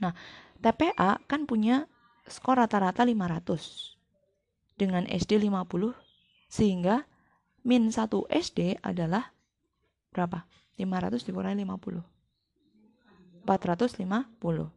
Nah, 0.00 0.12
TPA 0.60 1.20
kan 1.24 1.44
punya 1.44 1.88
skor 2.28 2.60
rata-rata 2.60 3.02
500 3.02 3.96
dengan 4.76 5.08
SD 5.08 5.40
50 5.40 5.96
sehingga 6.52 7.08
min 7.66 7.90
1 7.90 8.06
SD 8.30 8.78
adalah 8.78 9.34
berapa? 10.14 10.46
500 10.78 11.26
dikurangi 11.26 11.66
50. 11.66 11.98
450. 13.42 14.70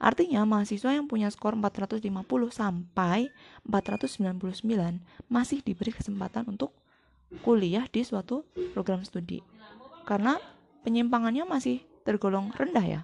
Artinya 0.00 0.44
mahasiswa 0.44 0.90
yang 0.92 1.08
punya 1.08 1.32
skor 1.32 1.56
450 1.56 2.04
sampai 2.52 3.32
499 3.64 5.00
masih 5.32 5.58
diberi 5.64 5.92
kesempatan 5.96 6.44
untuk 6.48 6.76
kuliah 7.40 7.86
di 7.88 8.04
suatu 8.04 8.44
program 8.76 9.00
studi. 9.06 9.40
Karena 10.04 10.36
penyimpangannya 10.82 11.46
masih 11.46 11.80
tergolong 12.02 12.50
rendah 12.56 12.84
ya. 12.84 13.00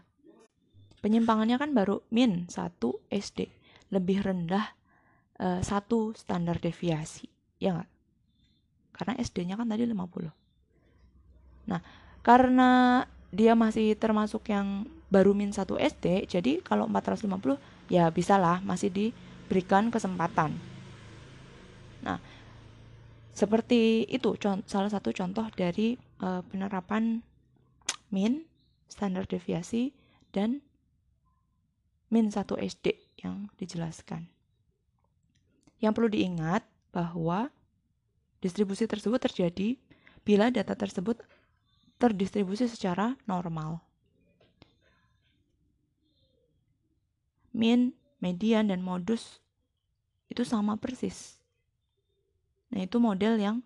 Penyimpangannya 1.04 1.56
kan 1.61 1.70
baru 1.70 2.02
min 2.11 2.50
1 2.50 2.82
SD, 3.12 3.46
lebih 3.94 4.26
rendah 4.26 4.75
uh, 5.38 5.62
satu 5.62 6.16
standar 6.18 6.58
deviasi, 6.58 7.30
ya 7.62 7.78
nggak? 7.78 7.96
Karena 8.97 9.15
SD-nya 9.21 9.61
kan 9.61 9.69
tadi 9.69 9.85
50. 9.85 10.33
Nah, 11.69 11.81
karena 12.25 13.05
dia 13.29 13.53
masih 13.53 13.93
termasuk 14.00 14.49
yang 14.49 14.88
baru 15.12 15.37
min 15.37 15.53
1 15.53 15.69
SD, 15.76 16.26
jadi 16.26 16.65
kalau 16.65 16.88
450 16.88 17.61
ya 17.93 18.09
bisalah 18.11 18.65
masih 18.65 18.91
diberikan 18.91 19.93
kesempatan. 19.93 20.57
Nah, 22.03 22.19
seperti 23.37 24.09
itu 24.09 24.33
salah 24.65 24.91
satu 24.91 25.12
contoh 25.12 25.45
dari 25.53 26.00
uh, 26.25 26.41
penerapan 26.49 27.21
min 28.09 28.49
standar 28.88 29.29
deviasi 29.29 29.93
dan 30.33 30.65
min 32.09 32.33
1 32.33 32.47
SD 32.49 32.97
yang 33.21 33.50
dijelaskan. 33.61 34.31
Yang 35.83 35.93
perlu 35.93 36.09
diingat 36.09 36.65
bahwa 36.95 37.53
distribusi 38.47 38.87
tersebut 38.87 39.19
terjadi 39.19 39.75
bila 40.23 40.55
data 40.55 40.79
tersebut 40.79 41.19
terdistribusi 41.99 42.71
secara 42.71 43.19
normal. 43.26 43.83
Min, 47.57 47.97
median, 48.21 48.69
dan 48.69 48.85
modus 48.85 49.41
itu 50.29 50.45
sama 50.45 50.76
persis. 50.76 51.41
Nah, 52.69 52.85
itu 52.85 53.00
model 53.00 53.41
yang 53.41 53.57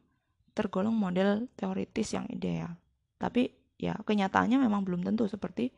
tergolong 0.55 0.95
model 0.95 1.51
teoritis 1.59 2.15
yang 2.15 2.29
ideal. 2.31 2.77
Tapi 3.19 3.51
ya 3.81 3.97
kenyataannya 3.97 4.61
memang 4.61 4.85
belum 4.85 5.03
tentu 5.03 5.27
seperti 5.27 5.73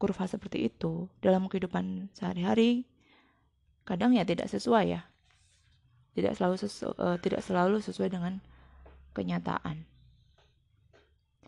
kurva 0.00 0.24
seperti 0.24 0.70
itu. 0.70 1.10
Dalam 1.20 1.50
kehidupan 1.50 2.08
sehari-hari 2.16 2.88
kadang 3.84 4.16
ya 4.16 4.24
tidak 4.24 4.48
sesuai 4.48 4.84
ya. 4.88 5.09
Tidak 6.20 6.36
selalu 6.36 6.60
sesu, 6.60 6.92
uh, 7.00 7.16
tidak 7.16 7.40
selalu 7.40 7.80
sesuai 7.80 8.12
dengan 8.12 8.44
kenyataan. 9.16 9.88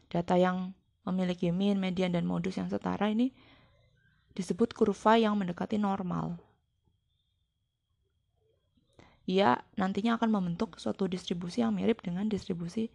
Data 0.09 0.41
yang 0.41 0.73
memiliki 1.05 1.52
min, 1.52 1.76
median, 1.76 2.17
dan 2.17 2.25
modus 2.25 2.57
yang 2.57 2.73
setara 2.73 3.12
ini 3.12 3.37
disebut 4.33 4.73
kurva 4.73 5.21
yang 5.21 5.37
mendekati 5.37 5.76
normal. 5.76 6.41
Ia 9.29 9.61
nantinya 9.76 10.17
akan 10.17 10.33
membentuk 10.33 10.81
suatu 10.81 11.05
distribusi 11.05 11.61
yang 11.61 11.76
mirip 11.76 12.00
dengan 12.00 12.33
distribusi 12.33 12.88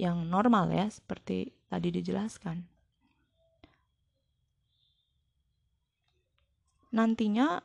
yang 0.00 0.24
normal 0.24 0.72
ya, 0.72 0.88
seperti 0.88 1.52
tadi 1.68 1.92
dijelaskan. 1.92 2.64
Nantinya 6.96 7.60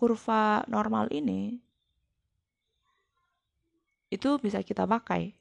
kurva 0.00 0.64
normal 0.64 1.12
ini 1.12 1.60
itu 4.08 4.40
bisa 4.40 4.64
kita 4.64 4.88
pakai 4.88 5.36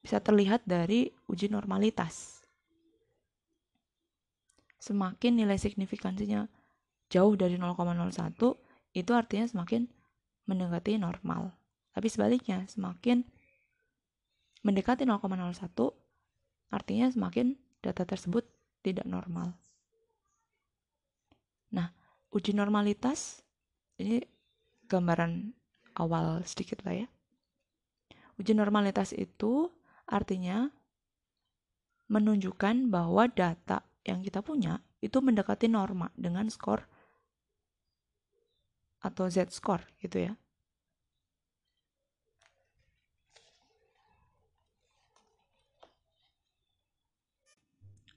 bisa 0.00 0.16
terlihat 0.16 0.64
dari 0.64 1.12
uji 1.28 1.52
normalitas. 1.52 2.40
Semakin 4.80 5.44
nilai 5.44 5.60
signifikansinya 5.60 6.48
jauh 7.12 7.36
dari 7.36 7.60
0,01, 7.60 8.32
itu 8.96 9.12
artinya 9.12 9.44
semakin 9.44 9.84
mendekati 10.48 10.96
normal. 10.96 11.52
Tapi 11.92 12.08
sebaliknya, 12.08 12.64
semakin 12.64 13.28
mendekati 14.64 15.04
0,01, 15.04 15.92
artinya 16.72 17.06
semakin 17.12 17.60
data 17.84 18.08
tersebut 18.08 18.48
tidak 18.80 19.04
normal. 19.04 19.52
Nah, 21.76 21.92
uji 22.32 22.56
normalitas 22.56 23.44
ini 24.00 24.24
gambaran 24.88 25.52
awal 26.00 26.40
sedikit 26.48 26.80
lah 26.88 27.04
ya. 27.04 27.08
Uji 28.40 28.56
normalitas 28.56 29.12
itu 29.12 29.68
Artinya, 30.10 30.66
menunjukkan 32.10 32.90
bahwa 32.90 33.30
data 33.30 33.86
yang 34.02 34.26
kita 34.26 34.42
punya 34.42 34.82
itu 34.98 35.22
mendekati 35.22 35.70
norma 35.70 36.10
dengan 36.18 36.50
skor 36.50 36.82
atau 39.06 39.30
z-score 39.30 39.86
gitu 40.02 40.26
ya. 40.26 40.32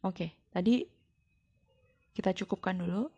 Oke, 0.02 0.34
tadi 0.50 0.82
kita 2.18 2.34
cukupkan 2.34 2.82
dulu. 2.82 3.14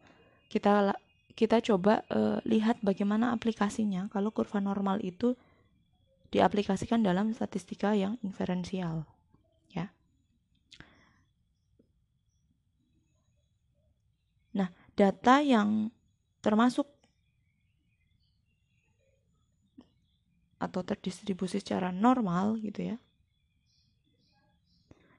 Kita 0.52 0.92
kita 1.36 1.60
coba 1.60 2.08
uh, 2.16 2.40
lihat 2.48 2.80
bagaimana 2.80 3.36
aplikasinya 3.36 4.08
kalau 4.08 4.32
kurva 4.32 4.64
normal 4.64 5.04
itu 5.04 5.36
diaplikasikan 6.32 7.04
dalam 7.04 7.36
statistika 7.36 7.92
yang 7.92 8.16
inferensial 8.24 9.04
ya. 9.72 9.92
Nah, 14.56 14.72
data 14.96 15.44
yang 15.44 15.92
termasuk 16.40 16.88
atau 20.56 20.82
terdistribusi 20.88 21.60
secara 21.60 21.92
normal 21.92 22.58
gitu 22.64 22.96
ya. 22.96 22.98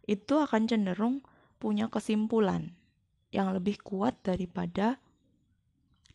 Itu 0.09 0.41
akan 0.41 0.65
cenderung 0.65 1.21
punya 1.61 1.93
kesimpulan 1.93 2.73
yang 3.35 3.53
lebih 3.53 3.77
kuat 3.85 4.17
daripada 4.25 4.97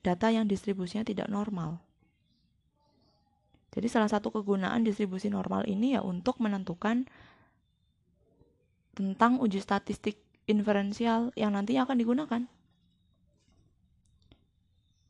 data 0.01 0.34
yang 0.34 0.50
distribusinya 0.50 1.05
tidak 1.05 1.29
normal. 1.29 1.81
Jadi 3.72 3.88
salah 3.88 4.12
satu 4.12 4.34
kegunaan 4.36 4.84
distribusi 4.84 5.31
normal 5.31 5.63
ini 5.63 5.96
ya 5.96 6.03
untuk 6.03 6.43
menentukan 6.43 7.08
tentang 8.91 9.39
uji 9.39 9.63
statistik 9.63 10.20
inferensial 10.50 11.31
yang 11.39 11.55
nantinya 11.55 11.88
akan 11.88 11.98
digunakan. 11.98 12.43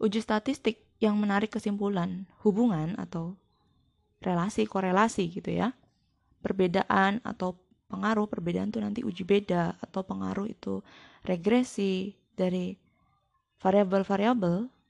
uji 0.01 0.17
statistik 0.17 0.81
yang 0.97 1.13
menarik 1.13 1.53
kesimpulan 1.53 2.25
hubungan 2.41 2.97
atau 2.97 3.37
relasi 4.17 4.65
korelasi 4.65 5.29
gitu 5.29 5.53
ya. 5.53 5.77
Perbedaan 6.41 7.21
atau 7.21 7.53
pengaruh 7.85 8.25
perbedaan 8.25 8.73
itu 8.73 8.81
nanti 8.81 9.05
uji 9.05 9.21
beda 9.21 9.77
atau 9.77 10.01
pengaruh 10.01 10.49
itu 10.49 10.81
regresi 11.21 12.17
dari 12.33 12.73
variabel-variabel 13.61 14.80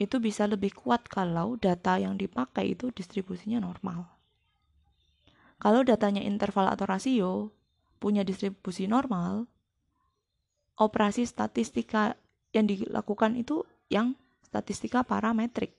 itu 0.00 0.16
bisa 0.16 0.48
lebih 0.48 0.72
kuat 0.72 1.04
kalau 1.12 1.60
data 1.60 2.00
yang 2.00 2.16
dipakai 2.16 2.72
itu 2.72 2.88
distribusinya 2.88 3.60
normal. 3.60 4.08
Kalau 5.60 5.84
datanya 5.84 6.24
interval 6.24 6.72
atau 6.72 6.88
rasio 6.88 7.52
punya 8.00 8.24
distribusi 8.24 8.88
normal, 8.88 9.44
operasi 10.80 11.28
statistika 11.28 12.16
yang 12.56 12.64
dilakukan 12.64 13.36
itu 13.36 13.60
yang 13.92 14.16
statistika 14.40 15.04
parametrik. 15.04 15.76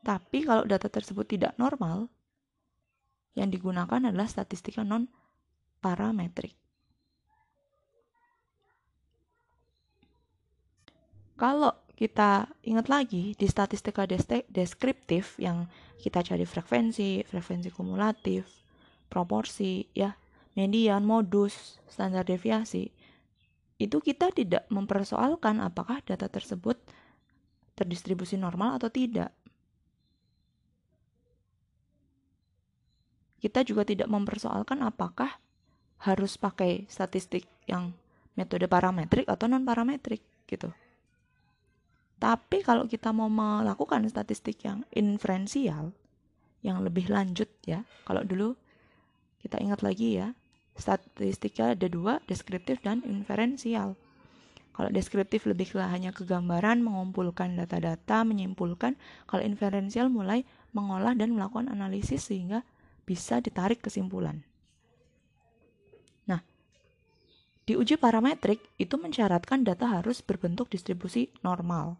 Tapi 0.00 0.48
kalau 0.48 0.64
data 0.64 0.88
tersebut 0.88 1.28
tidak 1.28 1.52
normal, 1.60 2.08
yang 3.36 3.52
digunakan 3.52 4.08
adalah 4.08 4.24
statistika 4.24 4.80
non 4.80 5.04
parametrik. 5.84 6.56
Kalau 11.36 11.83
kita 11.94 12.50
ingat 12.66 12.90
lagi 12.90 13.38
di 13.38 13.46
statistika 13.46 14.02
deskriptif 14.50 15.38
yang 15.38 15.70
kita 16.02 16.26
cari 16.26 16.42
frekuensi, 16.42 17.22
frekuensi 17.22 17.70
kumulatif, 17.70 18.44
proporsi, 19.06 19.86
ya, 19.94 20.10
median, 20.58 21.06
modus, 21.06 21.78
standar 21.86 22.26
deviasi, 22.26 22.90
itu 23.78 23.98
kita 24.02 24.34
tidak 24.34 24.66
mempersoalkan 24.70 25.62
apakah 25.62 26.02
data 26.02 26.26
tersebut 26.26 26.78
terdistribusi 27.74 28.38
normal 28.38 28.78
atau 28.78 28.90
tidak. 28.90 29.30
Kita 33.38 33.60
juga 33.60 33.84
tidak 33.84 34.08
mempersoalkan 34.08 34.80
apakah 34.82 35.36
harus 36.00 36.40
pakai 36.40 36.88
statistik 36.88 37.44
yang 37.68 37.92
metode 38.34 38.66
parametrik 38.66 39.28
atau 39.28 39.46
non 39.46 39.62
parametrik 39.62 40.22
gitu. 40.48 40.72
Tapi 42.18 42.64
kalau 42.64 42.88
kita 42.88 43.12
mau 43.12 43.28
melakukan 43.28 44.06
statistik 44.08 44.62
yang 44.64 44.86
inferensial, 44.94 45.92
yang 46.64 46.80
lebih 46.80 47.12
lanjut 47.12 47.50
ya, 47.68 47.84
kalau 48.08 48.24
dulu 48.24 48.56
kita 49.44 49.60
ingat 49.60 49.84
lagi 49.84 50.16
ya, 50.16 50.32
statistika 50.74 51.76
ada 51.76 51.86
dua, 51.86 52.24
deskriptif 52.24 52.80
dan 52.80 53.04
inferensial. 53.04 53.94
Kalau 54.74 54.90
deskriptif 54.90 55.46
lebih 55.46 55.70
ke 55.70 55.78
hanya 55.78 56.10
kegambaran, 56.10 56.82
mengumpulkan 56.82 57.54
data-data, 57.54 58.26
menyimpulkan. 58.26 58.98
Kalau 59.30 59.42
inferensial 59.46 60.10
mulai 60.10 60.42
mengolah 60.74 61.14
dan 61.14 61.30
melakukan 61.38 61.70
analisis 61.70 62.26
sehingga 62.26 62.66
bisa 63.06 63.38
ditarik 63.38 63.78
kesimpulan. 63.78 64.42
Nah, 66.26 66.42
di 67.62 67.78
uji 67.78 67.94
parametrik 67.94 68.58
itu 68.74 68.98
mensyaratkan 68.98 69.62
data 69.62 69.86
harus 69.86 70.18
berbentuk 70.26 70.66
distribusi 70.74 71.30
normal. 71.46 71.94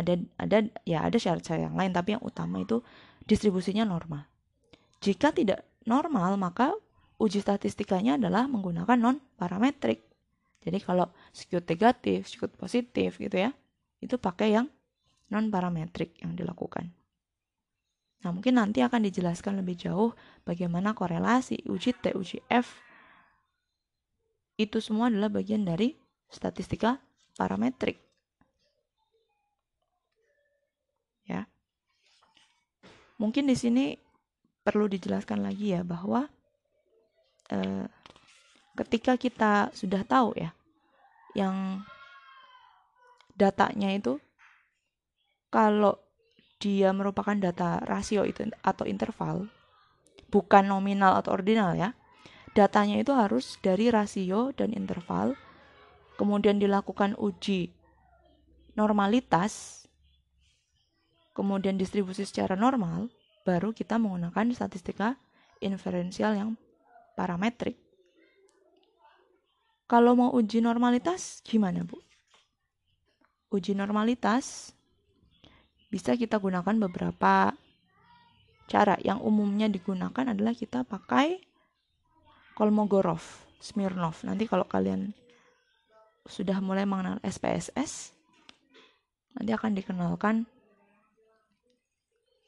Ada 0.00 0.16
ada 0.40 0.64
ya 0.88 1.04
ada 1.04 1.20
syarat-syarat 1.20 1.68
yang 1.68 1.76
lain 1.76 1.92
tapi 1.92 2.16
yang 2.16 2.24
utama 2.24 2.64
itu 2.64 2.80
distribusinya 3.28 3.84
normal. 3.84 4.24
Jika 5.04 5.36
tidak 5.36 5.68
normal 5.84 6.40
maka 6.40 6.72
uji 7.20 7.44
statistikanya 7.44 8.16
adalah 8.16 8.48
menggunakan 8.48 8.96
non 8.96 9.16
parametrik. 9.36 10.00
Jadi 10.64 10.80
kalau 10.80 11.08
skewed 11.32 11.68
negatif, 11.68 12.28
skewed 12.32 12.52
positif 12.56 13.20
gitu 13.20 13.36
ya, 13.36 13.52
itu 14.00 14.16
pakai 14.16 14.56
yang 14.56 14.66
non 15.28 15.52
parametrik 15.52 16.16
yang 16.24 16.32
dilakukan. 16.32 16.88
Nah, 18.20 18.36
mungkin 18.36 18.60
nanti 18.60 18.84
akan 18.84 19.08
dijelaskan 19.08 19.64
lebih 19.64 19.80
jauh 19.80 20.12
bagaimana 20.44 20.92
korelasi 20.92 21.64
uji 21.64 21.96
T, 21.96 22.12
uji 22.12 22.44
F. 22.52 22.76
Itu 24.60 24.84
semua 24.84 25.08
adalah 25.08 25.32
bagian 25.32 25.64
dari 25.64 25.96
statistika 26.28 27.00
parametrik. 27.40 28.09
Ya. 31.26 31.48
Mungkin 33.20 33.48
di 33.48 33.56
sini 33.58 33.98
perlu 34.64 34.88
dijelaskan 34.88 35.44
lagi 35.44 35.72
ya 35.76 35.84
bahwa 35.84 36.28
Eh, 37.50 37.86
ketika 38.78 39.18
kita 39.18 39.74
sudah 39.74 40.06
tahu 40.06 40.38
ya 40.38 40.54
yang 41.34 41.82
datanya 43.34 43.90
itu 43.90 44.22
kalau 45.50 45.98
dia 46.62 46.94
merupakan 46.94 47.34
data 47.34 47.82
rasio 47.82 48.22
itu 48.22 48.46
atau 48.62 48.86
interval 48.86 49.50
bukan 50.30 50.70
nominal 50.70 51.18
atau 51.18 51.34
ordinal 51.34 51.74
ya 51.74 51.90
datanya 52.54 53.02
itu 53.02 53.10
harus 53.10 53.58
dari 53.58 53.90
rasio 53.90 54.54
dan 54.54 54.70
interval 54.70 55.34
kemudian 56.14 56.62
dilakukan 56.62 57.18
uji 57.18 57.74
normalitas 58.78 59.79
kemudian 61.40 61.80
distribusi 61.80 62.28
secara 62.28 62.52
normal 62.52 63.08
baru 63.48 63.72
kita 63.72 63.96
menggunakan 63.96 64.52
statistika 64.52 65.16
inferensial 65.64 66.36
yang 66.36 66.50
parametrik. 67.16 67.80
Kalau 69.88 70.12
mau 70.12 70.30
uji 70.36 70.60
normalitas, 70.60 71.40
gimana 71.40 71.80
Bu? 71.82 71.96
Uji 73.48 73.72
normalitas 73.72 74.76
bisa 75.88 76.12
kita 76.14 76.36
gunakan 76.36 76.76
beberapa 76.86 77.56
cara. 78.70 78.94
Yang 79.00 79.24
umumnya 79.24 79.66
digunakan 79.66 80.30
adalah 80.36 80.54
kita 80.54 80.86
pakai 80.86 81.42
Kolmogorov, 82.54 83.24
Smirnov. 83.58 84.20
Nanti 84.22 84.44
kalau 84.44 84.68
kalian 84.68 85.10
sudah 86.28 86.62
mulai 86.62 86.86
mengenal 86.86 87.18
SPSS, 87.24 88.14
nanti 89.34 89.50
akan 89.50 89.72
dikenalkan. 89.74 90.46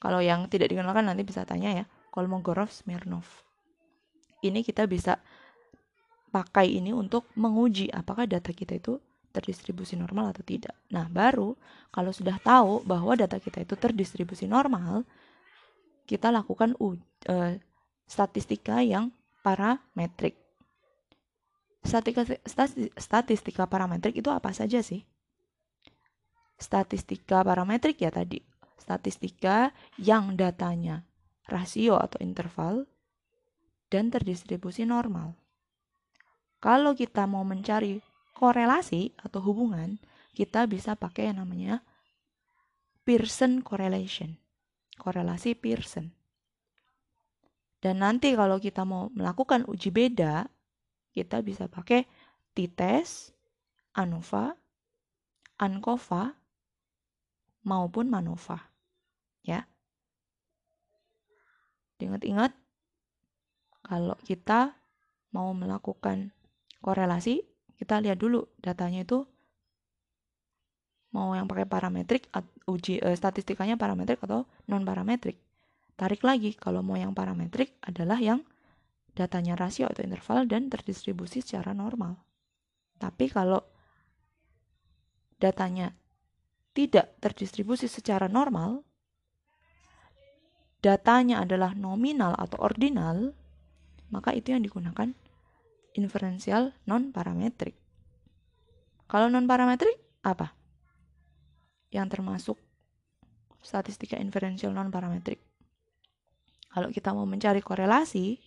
Kalau 0.02 0.18
yang 0.18 0.50
tidak 0.50 0.74
dikenalkan 0.74 1.06
nanti 1.06 1.22
bisa 1.22 1.46
tanya 1.46 1.70
ya, 1.70 1.84
Kolmogorov, 2.10 2.74
Smirnov 2.74 3.46
ini 4.42 4.60
kita 4.66 4.84
bisa 4.90 5.22
pakai 6.34 6.82
ini 6.82 6.90
untuk 6.90 7.30
menguji 7.38 7.88
apakah 7.94 8.26
data 8.26 8.50
kita 8.50 8.76
itu 8.76 8.98
terdistribusi 9.32 9.96
normal 9.96 10.34
atau 10.34 10.44
tidak. 10.44 10.76
Nah, 10.92 11.08
baru 11.08 11.56
kalau 11.88 12.12
sudah 12.12 12.36
tahu 12.42 12.84
bahwa 12.84 13.16
data 13.16 13.40
kita 13.40 13.64
itu 13.64 13.78
terdistribusi 13.78 14.44
normal, 14.44 15.08
kita 16.04 16.28
lakukan 16.28 16.76
uh, 16.76 17.56
statistika 18.04 18.84
yang 18.84 19.08
parametrik. 19.40 20.36
Statistika, 21.82 22.22
statistika 22.98 23.64
parametrik 23.64 24.20
itu 24.20 24.28
apa 24.28 24.52
saja 24.52 24.84
sih? 24.84 25.02
Statistika 26.60 27.42
parametrik 27.42 27.98
ya 27.98 28.12
tadi, 28.12 28.38
statistika 28.82 29.70
yang 29.94 30.34
datanya 30.34 31.06
rasio 31.46 32.02
atau 32.02 32.18
interval 32.18 32.90
dan 33.86 34.10
terdistribusi 34.10 34.82
normal. 34.82 35.38
Kalau 36.58 36.98
kita 36.98 37.30
mau 37.30 37.46
mencari 37.46 38.02
korelasi 38.34 39.14
atau 39.22 39.38
hubungan, 39.42 40.02
kita 40.34 40.66
bisa 40.66 40.98
pakai 40.98 41.30
yang 41.30 41.46
namanya 41.46 41.86
Pearson 43.06 43.62
correlation. 43.62 44.38
Korelasi 44.98 45.58
Pearson. 45.58 46.14
Dan 47.82 47.98
nanti 47.98 48.30
kalau 48.38 48.62
kita 48.62 48.86
mau 48.86 49.10
melakukan 49.10 49.66
uji 49.66 49.90
beda, 49.90 50.46
kita 51.10 51.42
bisa 51.42 51.66
pakai 51.66 52.06
t-test, 52.54 53.34
ANOVA, 53.98 54.54
ANCOVA, 55.58 56.38
maupun 57.66 58.06
MANOVA. 58.06 58.71
Ya. 59.42 59.66
Ingat-ingat 62.02 62.54
kalau 63.82 64.18
kita 64.22 64.74
mau 65.34 65.50
melakukan 65.54 66.34
korelasi, 66.82 67.46
kita 67.78 68.02
lihat 68.02 68.18
dulu 68.18 68.46
datanya 68.62 69.06
itu 69.06 69.26
mau 71.12 71.36
yang 71.36 71.44
pakai 71.44 71.68
parametrik 71.68 72.32
uji 72.66 72.98
eh, 73.04 73.14
statistikanya 73.14 73.76
parametrik 73.76 74.18
atau 74.24 74.48
non 74.66 74.82
parametrik. 74.82 75.38
Tarik 75.94 76.24
lagi 76.24 76.56
kalau 76.56 76.80
mau 76.80 76.96
yang 76.96 77.12
parametrik 77.12 77.76
adalah 77.84 78.16
yang 78.18 78.40
datanya 79.12 79.54
rasio 79.54 79.86
atau 79.86 80.02
interval 80.02 80.48
dan 80.48 80.72
terdistribusi 80.72 81.44
secara 81.44 81.76
normal. 81.76 82.16
Tapi 82.96 83.28
kalau 83.28 83.60
datanya 85.36 85.92
tidak 86.72 87.20
terdistribusi 87.20 87.90
secara 87.92 88.30
normal, 88.32 88.80
datanya 90.82 91.46
adalah 91.46 91.72
nominal 91.78 92.34
atau 92.34 92.58
ordinal, 92.60 93.32
maka 94.10 94.34
itu 94.34 94.52
yang 94.52 94.66
digunakan 94.66 95.14
inferensial 95.94 96.74
non 96.84 97.14
parametrik. 97.14 97.78
Kalau 99.06 99.30
non 99.30 99.46
parametrik 99.46 99.96
apa? 100.26 100.52
Yang 101.94 102.18
termasuk 102.18 102.56
statistika 103.62 104.18
inferensial 104.18 104.74
non 104.74 104.90
parametrik. 104.90 105.38
Kalau 106.72 106.88
kita 106.90 107.14
mau 107.14 107.28
mencari 107.28 107.62
korelasi, 107.62 108.40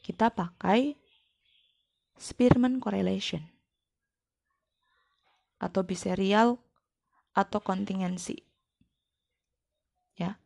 kita 0.00 0.32
pakai 0.32 0.96
Spearman 2.20 2.84
correlation 2.84 3.40
atau 5.56 5.80
biserial 5.84 6.60
atau 7.32 7.60
kontingensi. 7.64 8.36
Ya. 10.20 10.36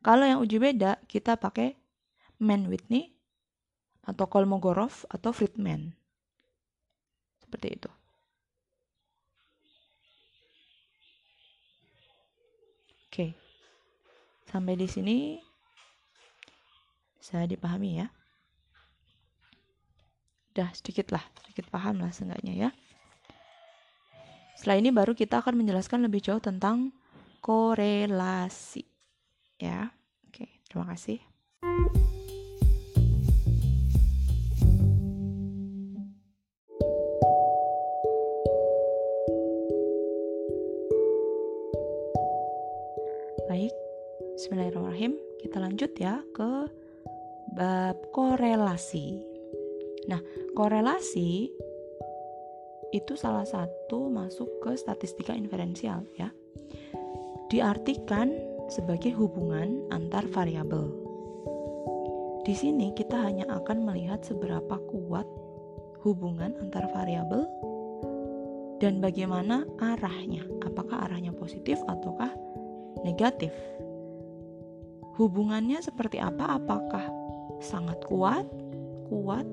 Kalau 0.00 0.24
yang 0.24 0.40
uji 0.40 0.56
beda, 0.56 0.96
kita 1.04 1.36
pakai 1.36 1.76
Mann-Whitney 2.40 3.12
atau 4.08 4.24
Kolmogorov 4.24 5.04
atau 5.12 5.30
Friedman. 5.30 5.92
Seperti 7.44 7.68
itu. 7.76 7.90
Oke. 13.10 13.36
Sampai 14.48 14.74
di 14.80 14.88
sini 14.88 15.36
bisa 17.20 17.44
dipahami 17.44 18.00
ya. 18.00 18.08
Udah 20.50 20.74
sedikit 20.74 21.14
lah, 21.14 21.22
sedikit 21.44 21.70
paham 21.70 22.02
lah 22.02 22.10
seenggaknya 22.10 22.54
ya. 22.56 22.70
Setelah 24.58 24.76
ini 24.82 24.90
baru 24.90 25.14
kita 25.14 25.38
akan 25.38 25.62
menjelaskan 25.62 26.04
lebih 26.08 26.18
jauh 26.20 26.42
tentang 26.42 26.90
korelasi. 27.38 28.89
Ya. 29.60 29.92
Oke, 30.24 30.48
terima 30.72 30.88
kasih. 30.88 31.20
Baik, 43.44 43.74
Bismillahirrahmanirrahim. 44.40 45.20
Kita 45.44 45.60
lanjut 45.60 45.92
ya 46.00 46.24
ke 46.32 46.64
bab 47.52 48.00
korelasi. 48.16 49.20
Nah, 50.08 50.24
korelasi 50.56 51.52
itu 52.96 53.12
salah 53.12 53.44
satu 53.44 54.08
masuk 54.08 54.64
ke 54.64 54.72
statistika 54.80 55.36
inferensial 55.36 56.08
ya. 56.16 56.32
Diartikan 57.52 58.49
sebagai 58.70 59.10
hubungan 59.18 59.82
antar 59.90 60.24
variabel. 60.30 60.94
Di 62.46 62.54
sini 62.54 62.94
kita 62.94 63.18
hanya 63.18 63.44
akan 63.50 63.84
melihat 63.84 64.22
seberapa 64.22 64.78
kuat 64.88 65.26
hubungan 66.06 66.56
antar 66.62 66.88
variabel 66.94 67.44
dan 68.80 69.02
bagaimana 69.02 69.66
arahnya. 69.76 70.46
Apakah 70.64 71.10
arahnya 71.10 71.34
positif 71.34 71.82
ataukah 71.84 72.32
negatif. 73.02 73.52
Hubungannya 75.20 75.84
seperti 75.84 76.16
apa? 76.16 76.56
Apakah 76.56 77.04
sangat 77.60 78.00
kuat, 78.08 78.48
kuat, 79.12 79.44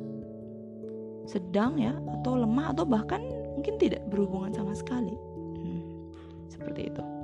sedang 1.27 1.75
ya, 1.75 1.91
atau 2.21 2.39
lemah, 2.39 2.71
atau 2.71 2.87
bahkan 2.87 3.19
mungkin 3.59 3.75
tidak 3.75 4.07
berhubungan 4.07 4.55
sama 4.55 4.71
sekali. 4.71 5.11
Hmm, 5.59 5.83
seperti 6.47 6.87
itu. 6.87 7.16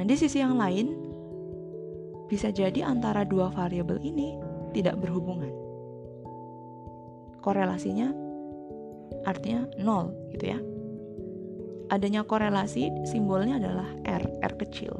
Nah, 0.00 0.08
di 0.08 0.16
sisi 0.16 0.40
yang 0.40 0.56
lain, 0.56 0.96
bisa 2.24 2.48
jadi 2.48 2.88
antara 2.88 3.28
dua 3.28 3.52
variabel 3.52 4.00
ini 4.00 4.32
tidak 4.72 4.96
berhubungan. 4.96 5.52
Korelasinya 7.44 8.08
artinya 9.28 9.68
nol 9.76 10.08
gitu 10.32 10.56
ya 10.56 10.60
adanya 11.90 12.22
korelasi 12.22 12.88
simbolnya 13.02 13.58
adalah 13.58 13.88
R, 14.06 14.24
R 14.40 14.54
kecil. 14.56 14.94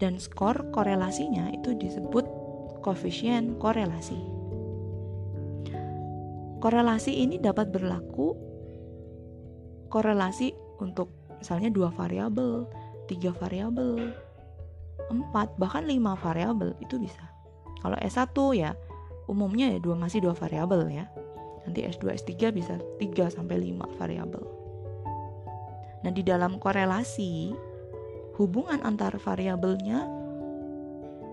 Dan 0.00 0.16
skor 0.16 0.72
korelasinya 0.72 1.52
itu 1.52 1.76
disebut 1.76 2.24
koefisien 2.80 3.60
korelasi. 3.60 4.16
Korelasi 6.60 7.12
ini 7.12 7.36
dapat 7.36 7.68
berlaku 7.68 8.32
korelasi 9.92 10.56
untuk 10.80 11.12
misalnya 11.36 11.68
dua 11.68 11.92
variabel, 11.92 12.64
tiga 13.06 13.30
variabel, 13.34 14.12
empat 15.10 15.54
bahkan 15.56 15.86
lima 15.86 16.18
variabel 16.18 16.74
itu 16.82 16.98
bisa. 16.98 17.22
Kalau 17.80 17.96
S1 18.02 18.34
ya 18.58 18.74
umumnya 19.30 19.70
ya 19.74 19.78
dua 19.78 19.94
masih 19.98 20.22
dua 20.22 20.34
variabel 20.34 20.86
ya. 20.90 21.06
Nanti 21.66 21.82
S2 21.82 22.14
S3 22.22 22.54
bisa 22.54 22.78
3 23.02 23.26
sampai 23.26 23.58
5 23.58 23.98
variabel. 23.98 24.38
Nah, 26.06 26.14
di 26.14 26.22
dalam 26.22 26.62
korelasi, 26.62 27.50
hubungan 28.38 28.78
antar 28.86 29.18
variabelnya 29.18 30.06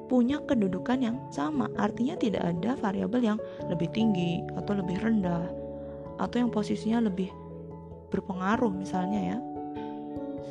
punya 0.10 0.42
kedudukan 0.50 1.06
yang 1.06 1.18
sama. 1.30 1.70
Artinya 1.78 2.18
tidak 2.18 2.42
ada 2.50 2.74
variabel 2.74 3.22
yang 3.22 3.40
lebih 3.70 3.94
tinggi 3.94 4.42
atau 4.58 4.74
lebih 4.74 4.98
rendah 5.06 5.46
atau 6.18 6.38
yang 6.42 6.50
posisinya 6.50 7.06
lebih 7.06 7.30
berpengaruh 8.14 8.70
misalnya 8.70 9.34
ya 9.34 9.38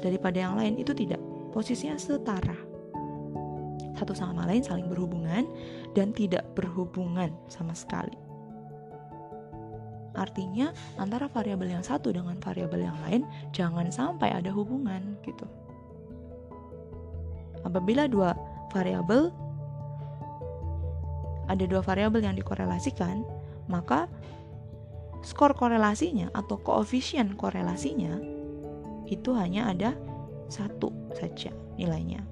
daripada 0.00 0.38
yang 0.40 0.56
lain 0.56 0.80
itu 0.80 0.96
tidak. 0.96 1.20
Posisinya 1.52 2.00
setara. 2.00 2.56
Satu 3.92 4.16
sama 4.16 4.48
lain 4.48 4.64
saling 4.64 4.88
berhubungan 4.88 5.44
dan 5.92 6.16
tidak 6.16 6.48
berhubungan 6.56 7.30
sama 7.52 7.76
sekali. 7.76 8.16
Artinya 10.12 10.72
antara 11.00 11.28
variabel 11.28 11.72
yang 11.72 11.84
satu 11.84 12.12
dengan 12.12 12.36
variabel 12.40 12.88
yang 12.88 12.98
lain 13.08 13.22
jangan 13.52 13.88
sampai 13.88 14.32
ada 14.32 14.52
hubungan 14.52 15.16
gitu. 15.24 15.44
Apabila 17.62 18.08
dua 18.10 18.36
variabel 18.74 19.32
ada 21.48 21.64
dua 21.68 21.84
variabel 21.84 22.24
yang 22.24 22.36
dikorelasikan, 22.36 23.24
maka 23.68 24.08
skor 25.22 25.54
korelasinya 25.54 26.32
atau 26.34 26.58
koefisien 26.58 27.38
korelasinya 27.38 28.31
itu 29.12 29.36
hanya 29.36 29.68
ada 29.68 29.92
satu 30.48 30.88
saja 31.12 31.52
nilainya. 31.76 32.24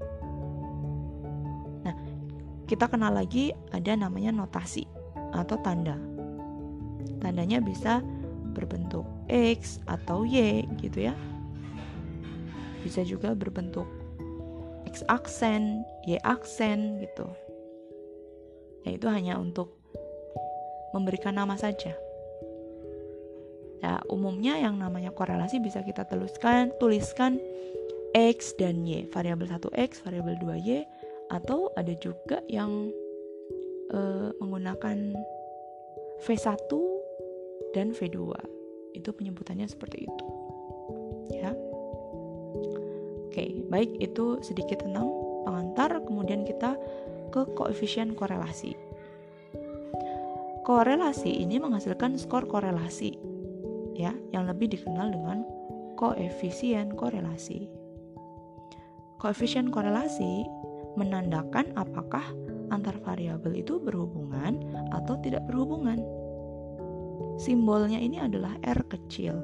Nah, 1.84 1.94
kita 2.64 2.88
kenal 2.88 3.12
lagi 3.12 3.52
ada 3.76 3.92
namanya 3.92 4.32
notasi 4.32 4.88
atau 5.36 5.60
tanda. 5.60 6.00
Tandanya 7.20 7.60
bisa 7.60 8.00
berbentuk 8.56 9.04
X 9.28 9.84
atau 9.84 10.24
Y 10.24 10.64
gitu 10.80 11.12
ya. 11.12 11.14
Bisa 12.80 13.04
juga 13.04 13.36
berbentuk 13.36 13.84
X 14.88 15.04
aksen, 15.12 15.84
Y 16.08 16.16
aksen 16.24 17.04
gitu. 17.04 17.28
Ya 18.88 18.96
itu 18.96 19.06
hanya 19.12 19.36
untuk 19.36 19.76
memberikan 20.96 21.36
nama 21.36 21.54
saja 21.60 21.92
ya 23.80 24.00
umumnya 24.12 24.60
yang 24.60 24.76
namanya 24.76 25.12
korelasi 25.12 25.56
bisa 25.60 25.80
kita 25.80 26.04
tuliskan 26.04 26.72
tuliskan 26.76 27.40
X 28.14 28.58
dan 28.58 28.82
Y 28.82 29.06
variabel 29.08 29.46
1X, 29.46 30.02
variabel 30.02 30.34
2Y 30.42 30.82
atau 31.30 31.70
ada 31.78 31.94
juga 31.94 32.42
yang 32.50 32.90
uh, 33.94 34.34
menggunakan 34.42 35.14
V1 36.26 36.70
dan 37.70 37.94
V2. 37.94 38.18
Itu 38.98 39.14
penyebutannya 39.14 39.70
seperti 39.70 40.10
itu. 40.10 40.26
Ya. 41.30 41.54
Oke, 43.30 43.62
baik 43.70 43.94
itu 44.02 44.42
sedikit 44.42 44.82
tentang 44.82 45.06
pengantar, 45.46 46.02
kemudian 46.02 46.42
kita 46.42 46.74
ke 47.30 47.46
koefisien 47.54 48.18
korelasi. 48.18 48.74
Korelasi 50.66 51.30
ini 51.30 51.62
menghasilkan 51.62 52.18
skor 52.18 52.50
korelasi 52.50 53.29
ya, 54.08 54.12
yang 54.32 54.48
lebih 54.48 54.72
dikenal 54.72 55.12
dengan 55.12 55.44
koefisien 56.00 56.96
korelasi. 56.96 57.68
Koefisien 59.20 59.68
korelasi 59.68 60.48
menandakan 60.96 61.76
apakah 61.76 62.24
antar 62.72 62.96
variabel 63.04 63.60
itu 63.60 63.76
berhubungan 63.76 64.56
atau 64.96 65.18
tidak 65.20 65.44
berhubungan 65.44 66.00
simbolnya 67.36 68.00
ini 68.00 68.20
adalah 68.20 68.56
R 68.64 68.80
kecil. 68.88 69.36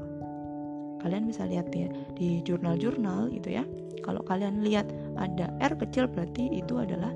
Kalian 1.00 1.28
bisa 1.28 1.44
lihat 1.44 1.68
ya 1.72 1.88
di 2.16 2.40
jurnal-jurnal 2.44 3.32
gitu 3.32 3.56
ya. 3.56 3.64
Kalau 4.04 4.20
kalian 4.24 4.64
lihat 4.64 4.88
ada 5.16 5.52
R 5.60 5.74
kecil 5.76 6.08
berarti 6.08 6.48
itu 6.52 6.76
adalah 6.80 7.12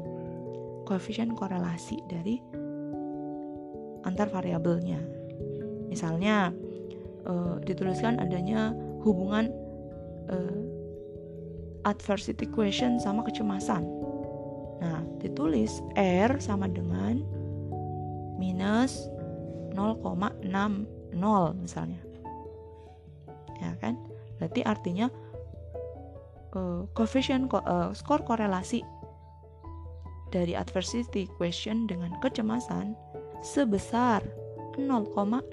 koefisien 0.89 1.33
korelasi 1.37 2.01
dari 2.09 2.41
antar 4.05 4.33
variabelnya. 4.33 5.01
Misalnya 5.93 6.55
uh, 7.27 7.57
dituliskan 7.65 8.21
adanya 8.21 8.73
hubungan 9.05 9.53
uh, 10.29 10.61
adversity 11.89 12.45
question 12.45 13.01
sama 13.01 13.25
kecemasan. 13.25 13.85
Nah, 14.81 15.05
ditulis 15.21 15.85
R 15.97 16.41
sama 16.41 16.69
dengan 16.69 17.21
minus 18.41 19.09
0,60 19.77 20.45
misalnya. 21.61 22.01
ya 23.61 23.77
kan 23.77 23.93
berarti 24.41 24.65
artinya 24.65 25.13
uh, 26.57 26.89
coefficient 26.97 27.53
uh, 27.53 27.93
skor 27.93 28.25
korelasi 28.25 28.81
dari 30.33 30.57
adversity 30.57 31.29
question 31.37 31.85
dengan 31.85 32.17
kecemasan 32.25 32.97
sebesar 33.45 34.25
0,60 34.81 35.53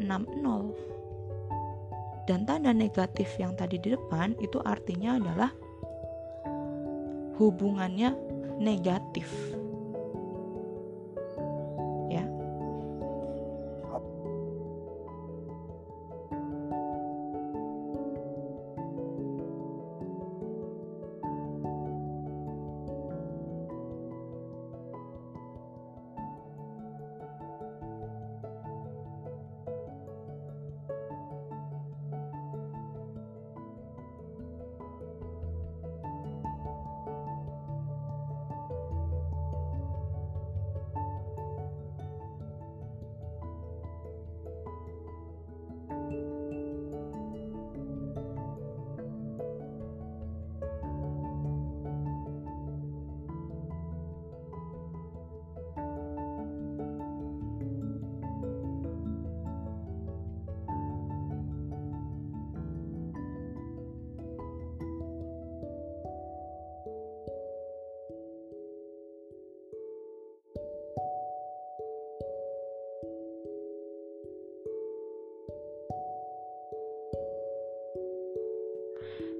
dan 2.28 2.44
tanda 2.44 2.76
negatif 2.76 3.32
yang 3.40 3.56
tadi 3.56 3.80
di 3.80 3.96
depan 3.96 4.36
itu 4.44 4.60
artinya 4.68 5.16
adalah 5.16 5.52
hubungannya 7.40 8.13
negatif 8.60 9.32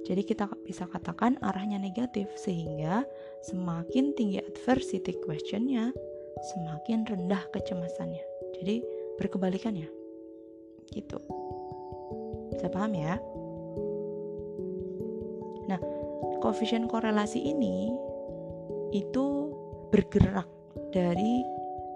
Jadi 0.08 0.24
kita 0.24 0.48
bisa 0.64 0.88
katakan 0.88 1.36
arahnya 1.44 1.76
negatif 1.76 2.32
sehingga 2.40 3.04
semakin 3.44 4.16
tinggi 4.16 4.40
adversity 4.40 5.12
questionnya, 5.20 5.92
semakin 6.56 7.04
rendah 7.04 7.44
kecemasannya. 7.52 8.24
Jadi 8.56 8.80
berkebalikannya. 9.20 9.84
Gitu. 10.88 11.20
Bisa 12.56 12.72
paham 12.72 12.96
ya? 12.96 13.20
Nah, 15.68 15.76
koefisien 16.40 16.88
korelasi 16.88 17.44
ini 17.44 17.92
itu 18.96 19.52
bergerak 19.92 20.48
dari 20.96 21.44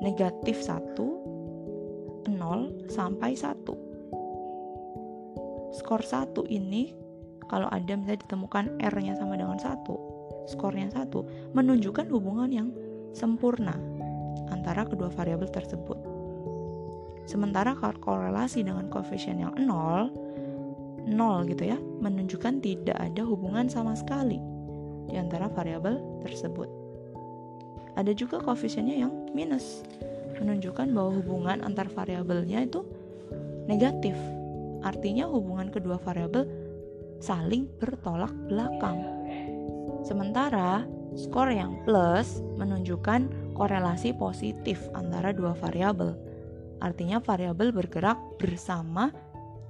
negatif 0.04 0.60
1 0.60 2.28
0 2.28 2.92
sampai 2.92 3.32
1 3.32 5.72
skor 5.72 6.04
1 6.04 6.44
ini 6.52 6.92
kalau 7.52 7.68
ada 7.68 7.92
misalnya 7.92 8.24
ditemukan 8.24 8.80
R-nya 8.80 9.12
sama 9.20 9.36
dengan 9.36 9.60
satu, 9.60 10.00
skornya 10.48 10.88
satu, 10.88 11.28
menunjukkan 11.52 12.08
hubungan 12.08 12.48
yang 12.48 12.68
sempurna 13.12 13.76
antara 14.48 14.88
kedua 14.88 15.12
variabel 15.12 15.52
tersebut. 15.52 16.00
Sementara 17.28 17.76
korelasi 17.76 18.64
dengan 18.64 18.88
koefisien 18.88 19.36
yang 19.36 19.52
nol, 19.60 20.08
nol 21.04 21.44
gitu 21.44 21.68
ya, 21.68 21.76
menunjukkan 21.76 22.64
tidak 22.64 22.96
ada 22.96 23.20
hubungan 23.20 23.68
sama 23.68 23.92
sekali 23.92 24.40
di 25.12 25.20
antara 25.20 25.52
variabel 25.52 26.00
tersebut. 26.24 26.72
Ada 28.00 28.16
juga 28.16 28.40
koefisiennya 28.40 28.96
yang 28.96 29.12
minus, 29.36 29.84
menunjukkan 30.40 30.88
bahwa 30.88 31.20
hubungan 31.20 31.60
antar 31.60 31.92
variabelnya 31.92 32.64
itu 32.64 32.80
negatif. 33.68 34.16
Artinya 34.80 35.28
hubungan 35.28 35.68
kedua 35.68 36.00
variabel 36.00 36.61
saling 37.22 37.70
bertolak 37.78 38.34
belakang. 38.50 38.98
Sementara 40.02 40.82
skor 41.14 41.54
yang 41.54 41.78
plus 41.86 42.42
menunjukkan 42.58 43.54
korelasi 43.54 44.10
positif 44.18 44.82
antara 44.98 45.30
dua 45.30 45.54
variabel. 45.54 46.18
Artinya 46.82 47.22
variabel 47.22 47.70
bergerak 47.70 48.18
bersama 48.42 49.14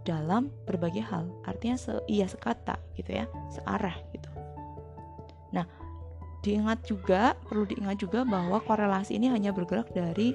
dalam 0.09 0.49
berbagai 0.65 1.05
hal. 1.05 1.29
Artinya 1.45 1.77
se 1.77 1.93
iya 2.09 2.25
sekata 2.25 2.81
gitu 2.97 3.13
ya, 3.13 3.29
searah 3.53 3.95
gitu. 4.17 4.33
Nah, 5.53 5.69
diingat 6.41 6.89
juga, 6.89 7.37
perlu 7.45 7.69
diingat 7.69 8.01
juga 8.01 8.25
bahwa 8.25 8.65
korelasi 8.65 9.21
ini 9.21 9.29
hanya 9.29 9.53
bergerak 9.53 9.93
dari 9.93 10.33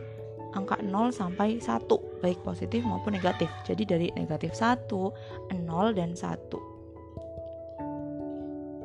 angka 0.54 0.78
0 0.86 1.10
sampai 1.10 1.58
1, 1.58 2.22
baik 2.22 2.46
positif 2.46 2.86
maupun 2.86 3.18
negatif. 3.18 3.50
Jadi 3.66 3.84
dari 3.84 4.08
negatif 4.14 4.54
1, 4.54 4.86
0 4.86 5.98
dan 5.98 6.14
1 6.14 6.67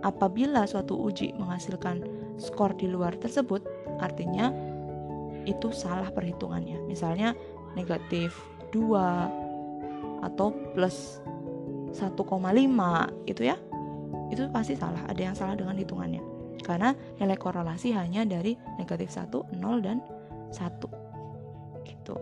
apabila 0.02 0.66
suatu 0.66 0.98
uji 0.98 1.34
menghasilkan 1.38 2.02
skor 2.38 2.74
di 2.74 2.90
luar 2.90 3.14
tersebut, 3.18 3.62
artinya 4.02 4.50
itu 5.46 5.70
salah 5.74 6.10
perhitungannya. 6.10 6.82
Misalnya 6.86 7.34
negatif 7.74 8.34
2 8.74 10.22
atau 10.22 10.54
plus 10.74 11.18
1,5 11.94 12.18
itu 13.26 13.42
ya. 13.42 13.56
Itu 14.32 14.48
pasti 14.48 14.78
salah, 14.78 15.04
ada 15.06 15.20
yang 15.20 15.36
salah 15.36 15.58
dengan 15.58 15.76
hitungannya. 15.76 16.22
Karena 16.62 16.94
nilai 17.18 17.36
korelasi 17.36 17.92
hanya 17.92 18.22
dari 18.22 18.54
negatif 18.78 19.10
1, 19.12 19.58
0 19.58 19.82
dan 19.82 19.98
1. 20.54 20.88
Gitu. 21.84 22.16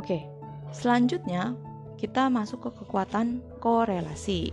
Oke. 0.00 0.26
Selanjutnya 0.74 1.54
kita 1.94 2.26
masuk 2.26 2.66
ke 2.66 2.70
kekuatan 2.82 3.38
korelasi. 3.62 4.50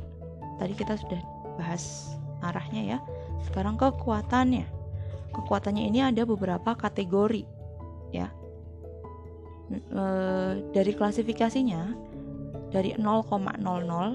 Tadi 0.62 0.74
kita 0.78 0.94
sudah 0.94 1.31
bahas 1.62 2.18
arahnya 2.42 2.98
ya. 2.98 3.00
Sekarang 3.46 3.78
kekuatannya. 3.78 4.66
Kekuatannya 5.32 5.86
ini 5.86 6.02
ada 6.02 6.26
beberapa 6.26 6.74
kategori 6.74 7.46
ya. 8.10 8.34
E, 9.72 10.04
dari 10.74 10.92
klasifikasinya 10.98 11.94
dari 12.74 12.98
0,00 12.98 13.30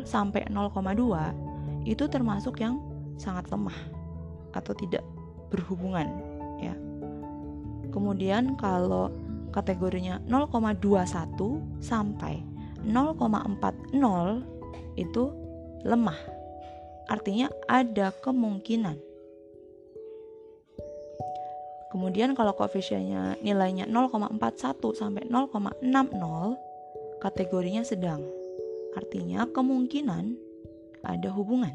sampai 0.04 0.42
0,2 0.50 1.87
itu 1.87 2.04
termasuk 2.11 2.59
yang 2.59 2.82
sangat 3.16 3.46
lemah 3.48 3.78
atau 4.52 4.74
tidak 4.74 5.06
berhubungan 5.54 6.11
ya. 6.59 6.74
Kemudian 7.94 8.59
kalau 8.61 9.09
kategorinya 9.54 10.20
0,21 10.28 11.80
sampai 11.80 12.44
0,40 12.85 13.96
itu 15.00 15.24
lemah 15.87 16.36
artinya 17.07 17.51
ada 17.71 18.11
kemungkinan. 18.11 18.99
Kemudian 21.97 22.37
kalau 22.37 22.53
koefisiennya 22.53 23.40
nilainya 23.40 23.88
0,41 23.88 24.37
sampai 24.92 25.25
0,60, 25.31 27.25
kategorinya 27.25 27.81
sedang. 27.87 28.21
Artinya 28.92 29.49
kemungkinan 29.49 30.37
ada 31.07 31.31
hubungan. 31.33 31.73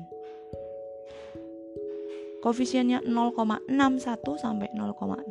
Koefisiennya 2.45 3.01
0,61 3.05 4.37
sampai 4.37 4.69
0,80, 4.73 5.25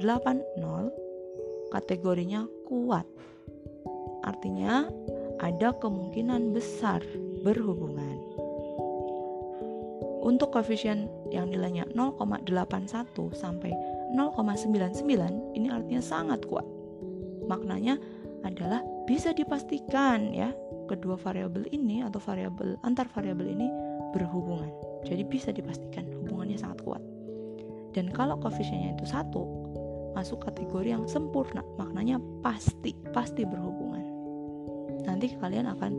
kategorinya 1.71 2.47
kuat. 2.67 3.07
Artinya 4.27 4.91
ada 5.39 5.71
kemungkinan 5.79 6.51
besar 6.51 7.03
berhubungan. 7.47 8.10
Untuk 10.21 10.53
koefisien 10.53 11.09
yang 11.33 11.49
nilainya 11.49 11.89
0,81 11.97 12.53
sampai 13.33 13.73
0,99 14.13 15.01
ini 15.57 15.69
artinya 15.73 16.03
sangat 16.05 16.45
kuat. 16.45 16.67
Maknanya 17.49 17.97
adalah 18.45 18.85
bisa 19.09 19.33
dipastikan 19.33 20.33
ya 20.33 20.53
kedua 20.89 21.17
variabel 21.17 21.65
ini 21.73 22.05
atau 22.05 22.21
variabel 22.21 22.77
antar 22.85 23.09
variabel 23.09 23.49
ini 23.49 23.69
berhubungan. 24.13 24.69
Jadi 25.09 25.23
bisa 25.25 25.55
dipastikan 25.55 26.05
hubungannya 26.21 26.61
sangat 26.61 26.85
kuat. 26.85 27.03
Dan 27.97 28.13
kalau 28.13 28.39
koefisiennya 28.39 28.95
itu 28.99 29.07
satu, 29.09 29.43
masuk 30.15 30.47
kategori 30.47 30.95
yang 30.95 31.05
sempurna, 31.09 31.65
maknanya 31.79 32.21
pasti, 32.45 32.95
pasti 33.11 33.43
berhubungan. 33.43 34.05
Nanti 35.07 35.33
kalian 35.39 35.67
akan 35.71 35.93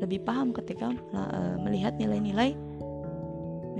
lebih 0.00 0.22
paham 0.24 0.54
ketika 0.54 0.92
uh, 1.12 1.56
melihat 1.60 1.96
nilai-nilai 1.98 2.56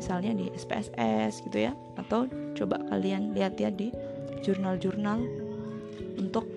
misalnya 0.01 0.33
di 0.33 0.49
SPSS 0.57 1.45
gitu 1.45 1.69
ya 1.69 1.77
atau 2.01 2.25
coba 2.57 2.81
kalian 2.89 3.37
lihat 3.37 3.61
ya 3.61 3.69
di 3.69 3.93
jurnal-jurnal 4.41 5.21
untuk 6.17 6.49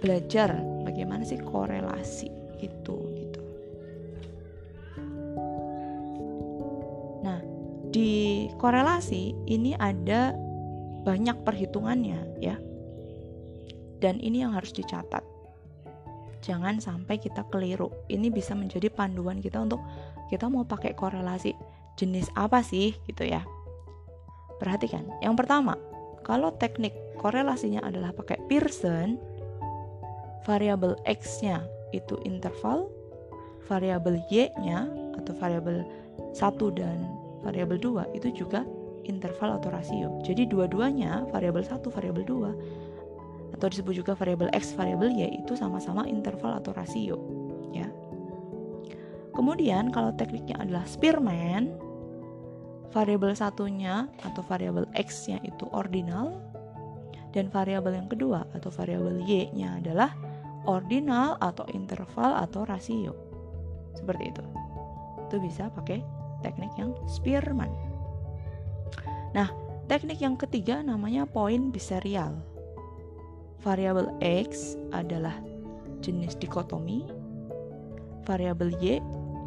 belajar 0.00 0.56
bagaimana 0.88 1.20
sih 1.28 1.36
korelasi 1.36 2.32
itu 2.64 2.96
gitu. 3.20 3.40
Nah, 7.20 7.44
di 7.92 8.48
korelasi 8.56 9.36
ini 9.44 9.76
ada 9.76 10.32
banyak 11.04 11.36
perhitungannya 11.44 12.40
ya. 12.40 12.56
Dan 14.00 14.16
ini 14.24 14.40
yang 14.40 14.56
harus 14.56 14.72
dicatat. 14.72 15.20
Jangan 16.40 16.80
sampai 16.80 17.20
kita 17.20 17.44
keliru. 17.52 17.92
Ini 18.08 18.32
bisa 18.32 18.56
menjadi 18.56 18.88
panduan 18.88 19.44
kita 19.44 19.60
untuk 19.60 19.84
kita 20.32 20.48
mau 20.48 20.64
pakai 20.64 20.96
korelasi 20.96 21.52
jenis 21.96 22.28
apa 22.38 22.62
sih 22.62 22.94
gitu 23.08 23.26
ya. 23.26 23.42
Perhatikan, 24.60 25.08
yang 25.24 25.34
pertama, 25.34 25.74
kalau 26.20 26.52
teknik 26.60 26.92
korelasinya 27.16 27.80
adalah 27.80 28.12
pakai 28.12 28.36
Pearson, 28.44 29.16
variabel 30.44 30.96
X-nya 31.08 31.64
itu 31.96 32.20
interval, 32.28 32.92
variabel 33.64 34.20
Y-nya 34.28 34.88
atau 35.16 35.32
variabel 35.36 35.84
1 36.36 36.78
dan 36.78 36.98
variabel 37.40 37.80
2 37.80 38.16
itu 38.16 38.44
juga 38.44 38.68
interval 39.08 39.56
atau 39.56 39.72
rasio. 39.72 40.20
Jadi 40.20 40.44
dua-duanya 40.44 41.24
variabel 41.32 41.64
1, 41.64 41.80
variabel 41.88 42.24
2 42.28 43.56
atau 43.56 43.66
disebut 43.66 44.04
juga 44.04 44.12
variabel 44.12 44.52
X, 44.54 44.76
variabel 44.76 45.12
Y 45.12 45.40
itu 45.44 45.56
sama-sama 45.56 46.04
interval 46.06 46.60
atau 46.60 46.72
rasio. 46.76 47.39
Kemudian 49.30 49.94
kalau 49.94 50.10
tekniknya 50.14 50.58
adalah 50.58 50.84
Spearman, 50.86 51.74
variabel 52.90 53.38
satunya 53.38 54.10
atau 54.26 54.42
variabel 54.42 54.86
x-nya 54.98 55.38
itu 55.46 55.70
ordinal 55.70 56.42
dan 57.30 57.46
variabel 57.46 57.94
yang 57.94 58.10
kedua 58.10 58.42
atau 58.58 58.74
variabel 58.74 59.22
y-nya 59.22 59.78
adalah 59.78 60.10
ordinal 60.66 61.38
atau 61.38 61.62
interval 61.70 62.34
atau 62.42 62.66
rasio. 62.66 63.14
Seperti 63.94 64.34
itu. 64.34 64.44
Itu 65.30 65.38
bisa 65.38 65.70
pakai 65.70 66.02
teknik 66.42 66.74
yang 66.74 66.90
Spearman. 67.06 67.70
Nah, 69.30 69.46
teknik 69.86 70.18
yang 70.18 70.34
ketiga 70.34 70.82
namanya 70.82 71.22
poin 71.22 71.70
biserial. 71.70 72.34
Variabel 73.62 74.10
x 74.18 74.74
adalah 74.90 75.36
jenis 76.02 76.34
dikotomi, 76.40 77.06
variabel 78.24 78.72
y 78.80 78.98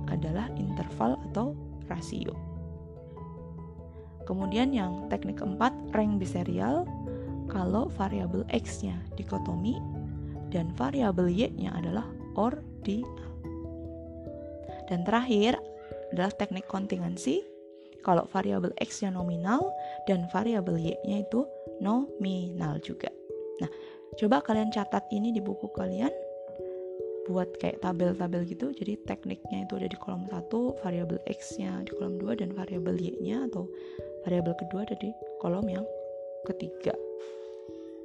adalah 0.09 0.49
interval 0.57 1.19
atau 1.31 1.53
rasio. 1.87 2.33
Kemudian 4.23 4.71
yang 4.71 5.11
teknik 5.11 5.43
keempat, 5.43 5.75
rank 5.91 6.15
biserial, 6.15 6.87
kalau 7.51 7.91
variabel 7.91 8.47
x-nya 8.55 8.95
dikotomi 9.19 9.77
dan 10.47 10.71
variabel 10.79 11.27
y-nya 11.27 11.75
adalah 11.75 12.07
ordinal. 12.39 13.31
Dan 14.87 15.03
terakhir 15.03 15.59
adalah 16.15 16.31
teknik 16.39 16.69
kontingensi, 16.71 17.43
kalau 17.99 18.23
variabel 18.31 18.71
x-nya 18.79 19.11
nominal 19.11 19.71
dan 20.07 20.27
variabel 20.31 20.79
y-nya 20.79 21.27
itu 21.27 21.43
nominal 21.83 22.79
juga. 22.79 23.11
Nah, 23.59 23.71
coba 24.15 24.39
kalian 24.39 24.71
catat 24.71 25.03
ini 25.11 25.35
di 25.35 25.43
buku 25.43 25.67
kalian 25.75 26.11
buat 27.31 27.55
kayak 27.59 27.79
tabel-tabel 27.79 28.43
gitu 28.43 28.75
jadi 28.75 28.99
tekniknya 29.07 29.63
itu 29.63 29.79
ada 29.79 29.87
di 29.87 29.97
kolom 29.99 30.27
1 30.27 30.83
variabel 30.83 31.19
x 31.31 31.55
nya 31.55 31.79
di 31.87 31.91
kolom 31.95 32.19
2 32.19 32.43
dan 32.43 32.51
variabel 32.51 32.99
y 32.99 33.15
nya 33.23 33.47
atau 33.47 33.67
variabel 34.27 34.55
kedua 34.59 34.83
ada 34.87 34.95
di 34.99 35.11
kolom 35.39 35.67
yang 35.67 35.85
ketiga. 36.47 36.95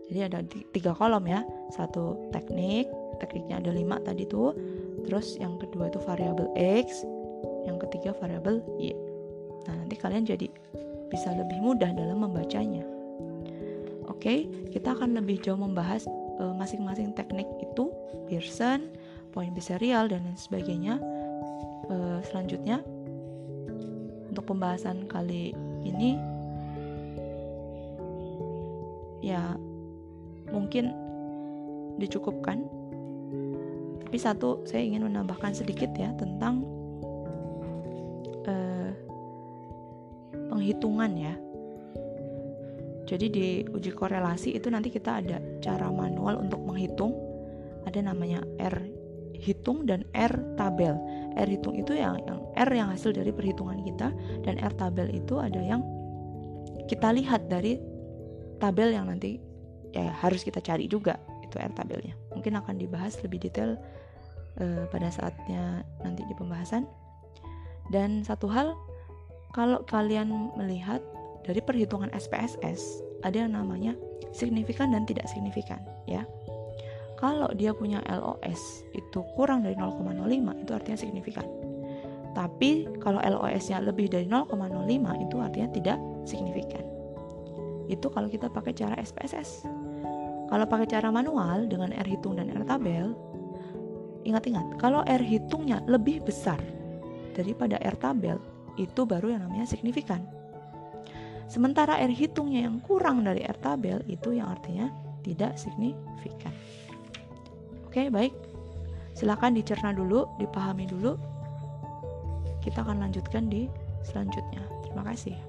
Jadi 0.08 0.20
ada 0.24 0.38
tiga 0.72 0.92
kolom 0.96 1.26
ya. 1.28 1.44
Satu 1.74 2.30
teknik 2.32 2.88
tekniknya 3.18 3.60
ada 3.60 3.70
lima 3.74 4.00
tadi 4.02 4.24
tuh. 4.24 4.54
Terus 5.04 5.36
yang 5.38 5.58
kedua 5.60 5.90
itu 5.90 6.00
variabel 6.02 6.48
x 6.56 7.04
yang 7.66 7.76
ketiga 7.76 8.14
variabel 8.16 8.62
y. 8.80 8.94
Nah 9.68 9.74
nanti 9.84 9.94
kalian 9.98 10.24
jadi 10.24 10.48
bisa 11.12 11.32
lebih 11.34 11.60
mudah 11.60 11.92
dalam 11.92 12.24
membacanya. 12.24 12.86
Oke 14.08 14.48
kita 14.72 14.96
akan 14.96 15.18
lebih 15.20 15.38
jauh 15.44 15.60
membahas 15.60 16.08
eh, 16.40 16.54
masing-masing 16.56 17.12
teknik 17.12 17.46
itu 17.60 17.92
Pearson 18.28 18.88
poin 19.38 19.54
biserial 19.54 20.10
dan 20.10 20.26
lain 20.26 20.34
sebagainya 20.34 20.98
uh, 21.86 22.18
selanjutnya 22.26 22.82
untuk 24.26 24.50
pembahasan 24.50 25.06
kali 25.06 25.54
ini 25.86 26.18
ya 29.22 29.54
mungkin 30.50 30.90
dicukupkan. 32.02 32.66
Tapi 34.02 34.16
satu 34.18 34.66
saya 34.66 34.82
ingin 34.82 35.06
menambahkan 35.06 35.54
sedikit 35.54 35.94
ya 35.94 36.10
tentang 36.18 36.66
uh, 38.42 38.90
penghitungan 40.50 41.14
ya. 41.14 41.34
Jadi 43.06 43.26
di 43.30 43.46
uji 43.70 43.94
korelasi 43.94 44.58
itu 44.58 44.66
nanti 44.66 44.90
kita 44.90 45.22
ada 45.22 45.38
cara 45.62 45.94
manual 45.94 46.42
untuk 46.42 46.58
menghitung. 46.58 47.14
Ada 47.86 48.02
namanya 48.02 48.42
R 48.58 48.97
hitung 49.38 49.86
dan 49.86 50.02
R 50.14 50.32
tabel. 50.58 50.94
R 51.38 51.48
hitung 51.48 51.78
itu 51.78 51.94
yang 51.94 52.18
yang 52.26 52.42
R 52.58 52.70
yang 52.74 52.88
hasil 52.90 53.14
dari 53.14 53.30
perhitungan 53.30 53.80
kita 53.86 54.10
dan 54.42 54.58
R 54.58 54.74
tabel 54.74 55.08
itu 55.14 55.38
ada 55.38 55.62
yang 55.62 55.80
kita 56.90 57.14
lihat 57.14 57.46
dari 57.46 57.78
tabel 58.58 58.90
yang 58.90 59.06
nanti 59.06 59.38
ya 59.94 60.10
harus 60.20 60.42
kita 60.42 60.58
cari 60.58 60.90
juga 60.90 61.16
itu 61.46 61.56
R 61.56 61.72
tabelnya. 61.72 62.18
Mungkin 62.34 62.58
akan 62.58 62.74
dibahas 62.76 63.16
lebih 63.22 63.40
detail 63.40 63.78
uh, 64.60 64.84
pada 64.90 65.08
saatnya 65.08 65.86
nanti 66.02 66.26
di 66.26 66.34
pembahasan. 66.34 66.84
Dan 67.88 68.20
satu 68.20 68.50
hal 68.52 68.76
kalau 69.56 69.80
kalian 69.88 70.52
melihat 70.60 71.00
dari 71.48 71.64
perhitungan 71.64 72.12
SPSS 72.12 73.00
ada 73.24 73.48
yang 73.48 73.56
namanya 73.56 73.96
signifikan 74.36 74.92
dan 74.92 75.08
tidak 75.08 75.24
signifikan 75.32 75.80
ya 76.04 76.28
kalau 77.18 77.50
dia 77.50 77.74
punya 77.74 77.98
LOS 78.06 78.86
itu 78.94 79.26
kurang 79.34 79.66
dari 79.66 79.74
0,05 79.74 80.62
itu 80.62 80.70
artinya 80.70 80.98
signifikan. 80.98 81.46
Tapi 82.30 82.86
kalau 83.02 83.18
LOS-nya 83.18 83.82
lebih 83.82 84.06
dari 84.06 84.30
0,05 84.30 85.26
itu 85.26 85.36
artinya 85.42 85.68
tidak 85.74 85.98
signifikan. 86.22 86.86
Itu 87.90 88.06
kalau 88.14 88.30
kita 88.30 88.46
pakai 88.46 88.70
cara 88.70 88.94
SPSS. 89.02 89.66
Kalau 90.48 90.64
pakai 90.64 90.86
cara 90.86 91.10
manual 91.10 91.66
dengan 91.66 91.90
R 91.90 92.06
hitung 92.06 92.38
dan 92.38 92.54
R 92.54 92.62
tabel, 92.62 93.12
ingat-ingat, 94.22 94.78
kalau 94.78 95.02
R 95.02 95.20
hitungnya 95.20 95.82
lebih 95.90 96.22
besar 96.22 96.62
daripada 97.34 97.76
R 97.82 97.98
tabel, 97.98 98.38
itu 98.78 99.02
baru 99.02 99.34
yang 99.34 99.42
namanya 99.44 99.66
signifikan. 99.66 100.22
Sementara 101.50 101.98
R 101.98 102.14
hitungnya 102.14 102.64
yang 102.70 102.78
kurang 102.80 103.26
dari 103.26 103.42
R 103.42 103.58
tabel 103.58 104.00
itu 104.06 104.38
yang 104.38 104.54
artinya 104.54 104.88
tidak 105.26 105.58
signifikan. 105.58 106.54
Oke, 107.88 108.12
baik. 108.12 108.36
Silakan 109.16 109.56
dicerna 109.56 109.96
dulu, 109.96 110.28
dipahami 110.36 110.84
dulu. 110.84 111.16
Kita 112.60 112.84
akan 112.84 113.00
lanjutkan 113.08 113.48
di 113.48 113.64
selanjutnya. 114.04 114.60
Terima 114.84 115.08
kasih. 115.08 115.47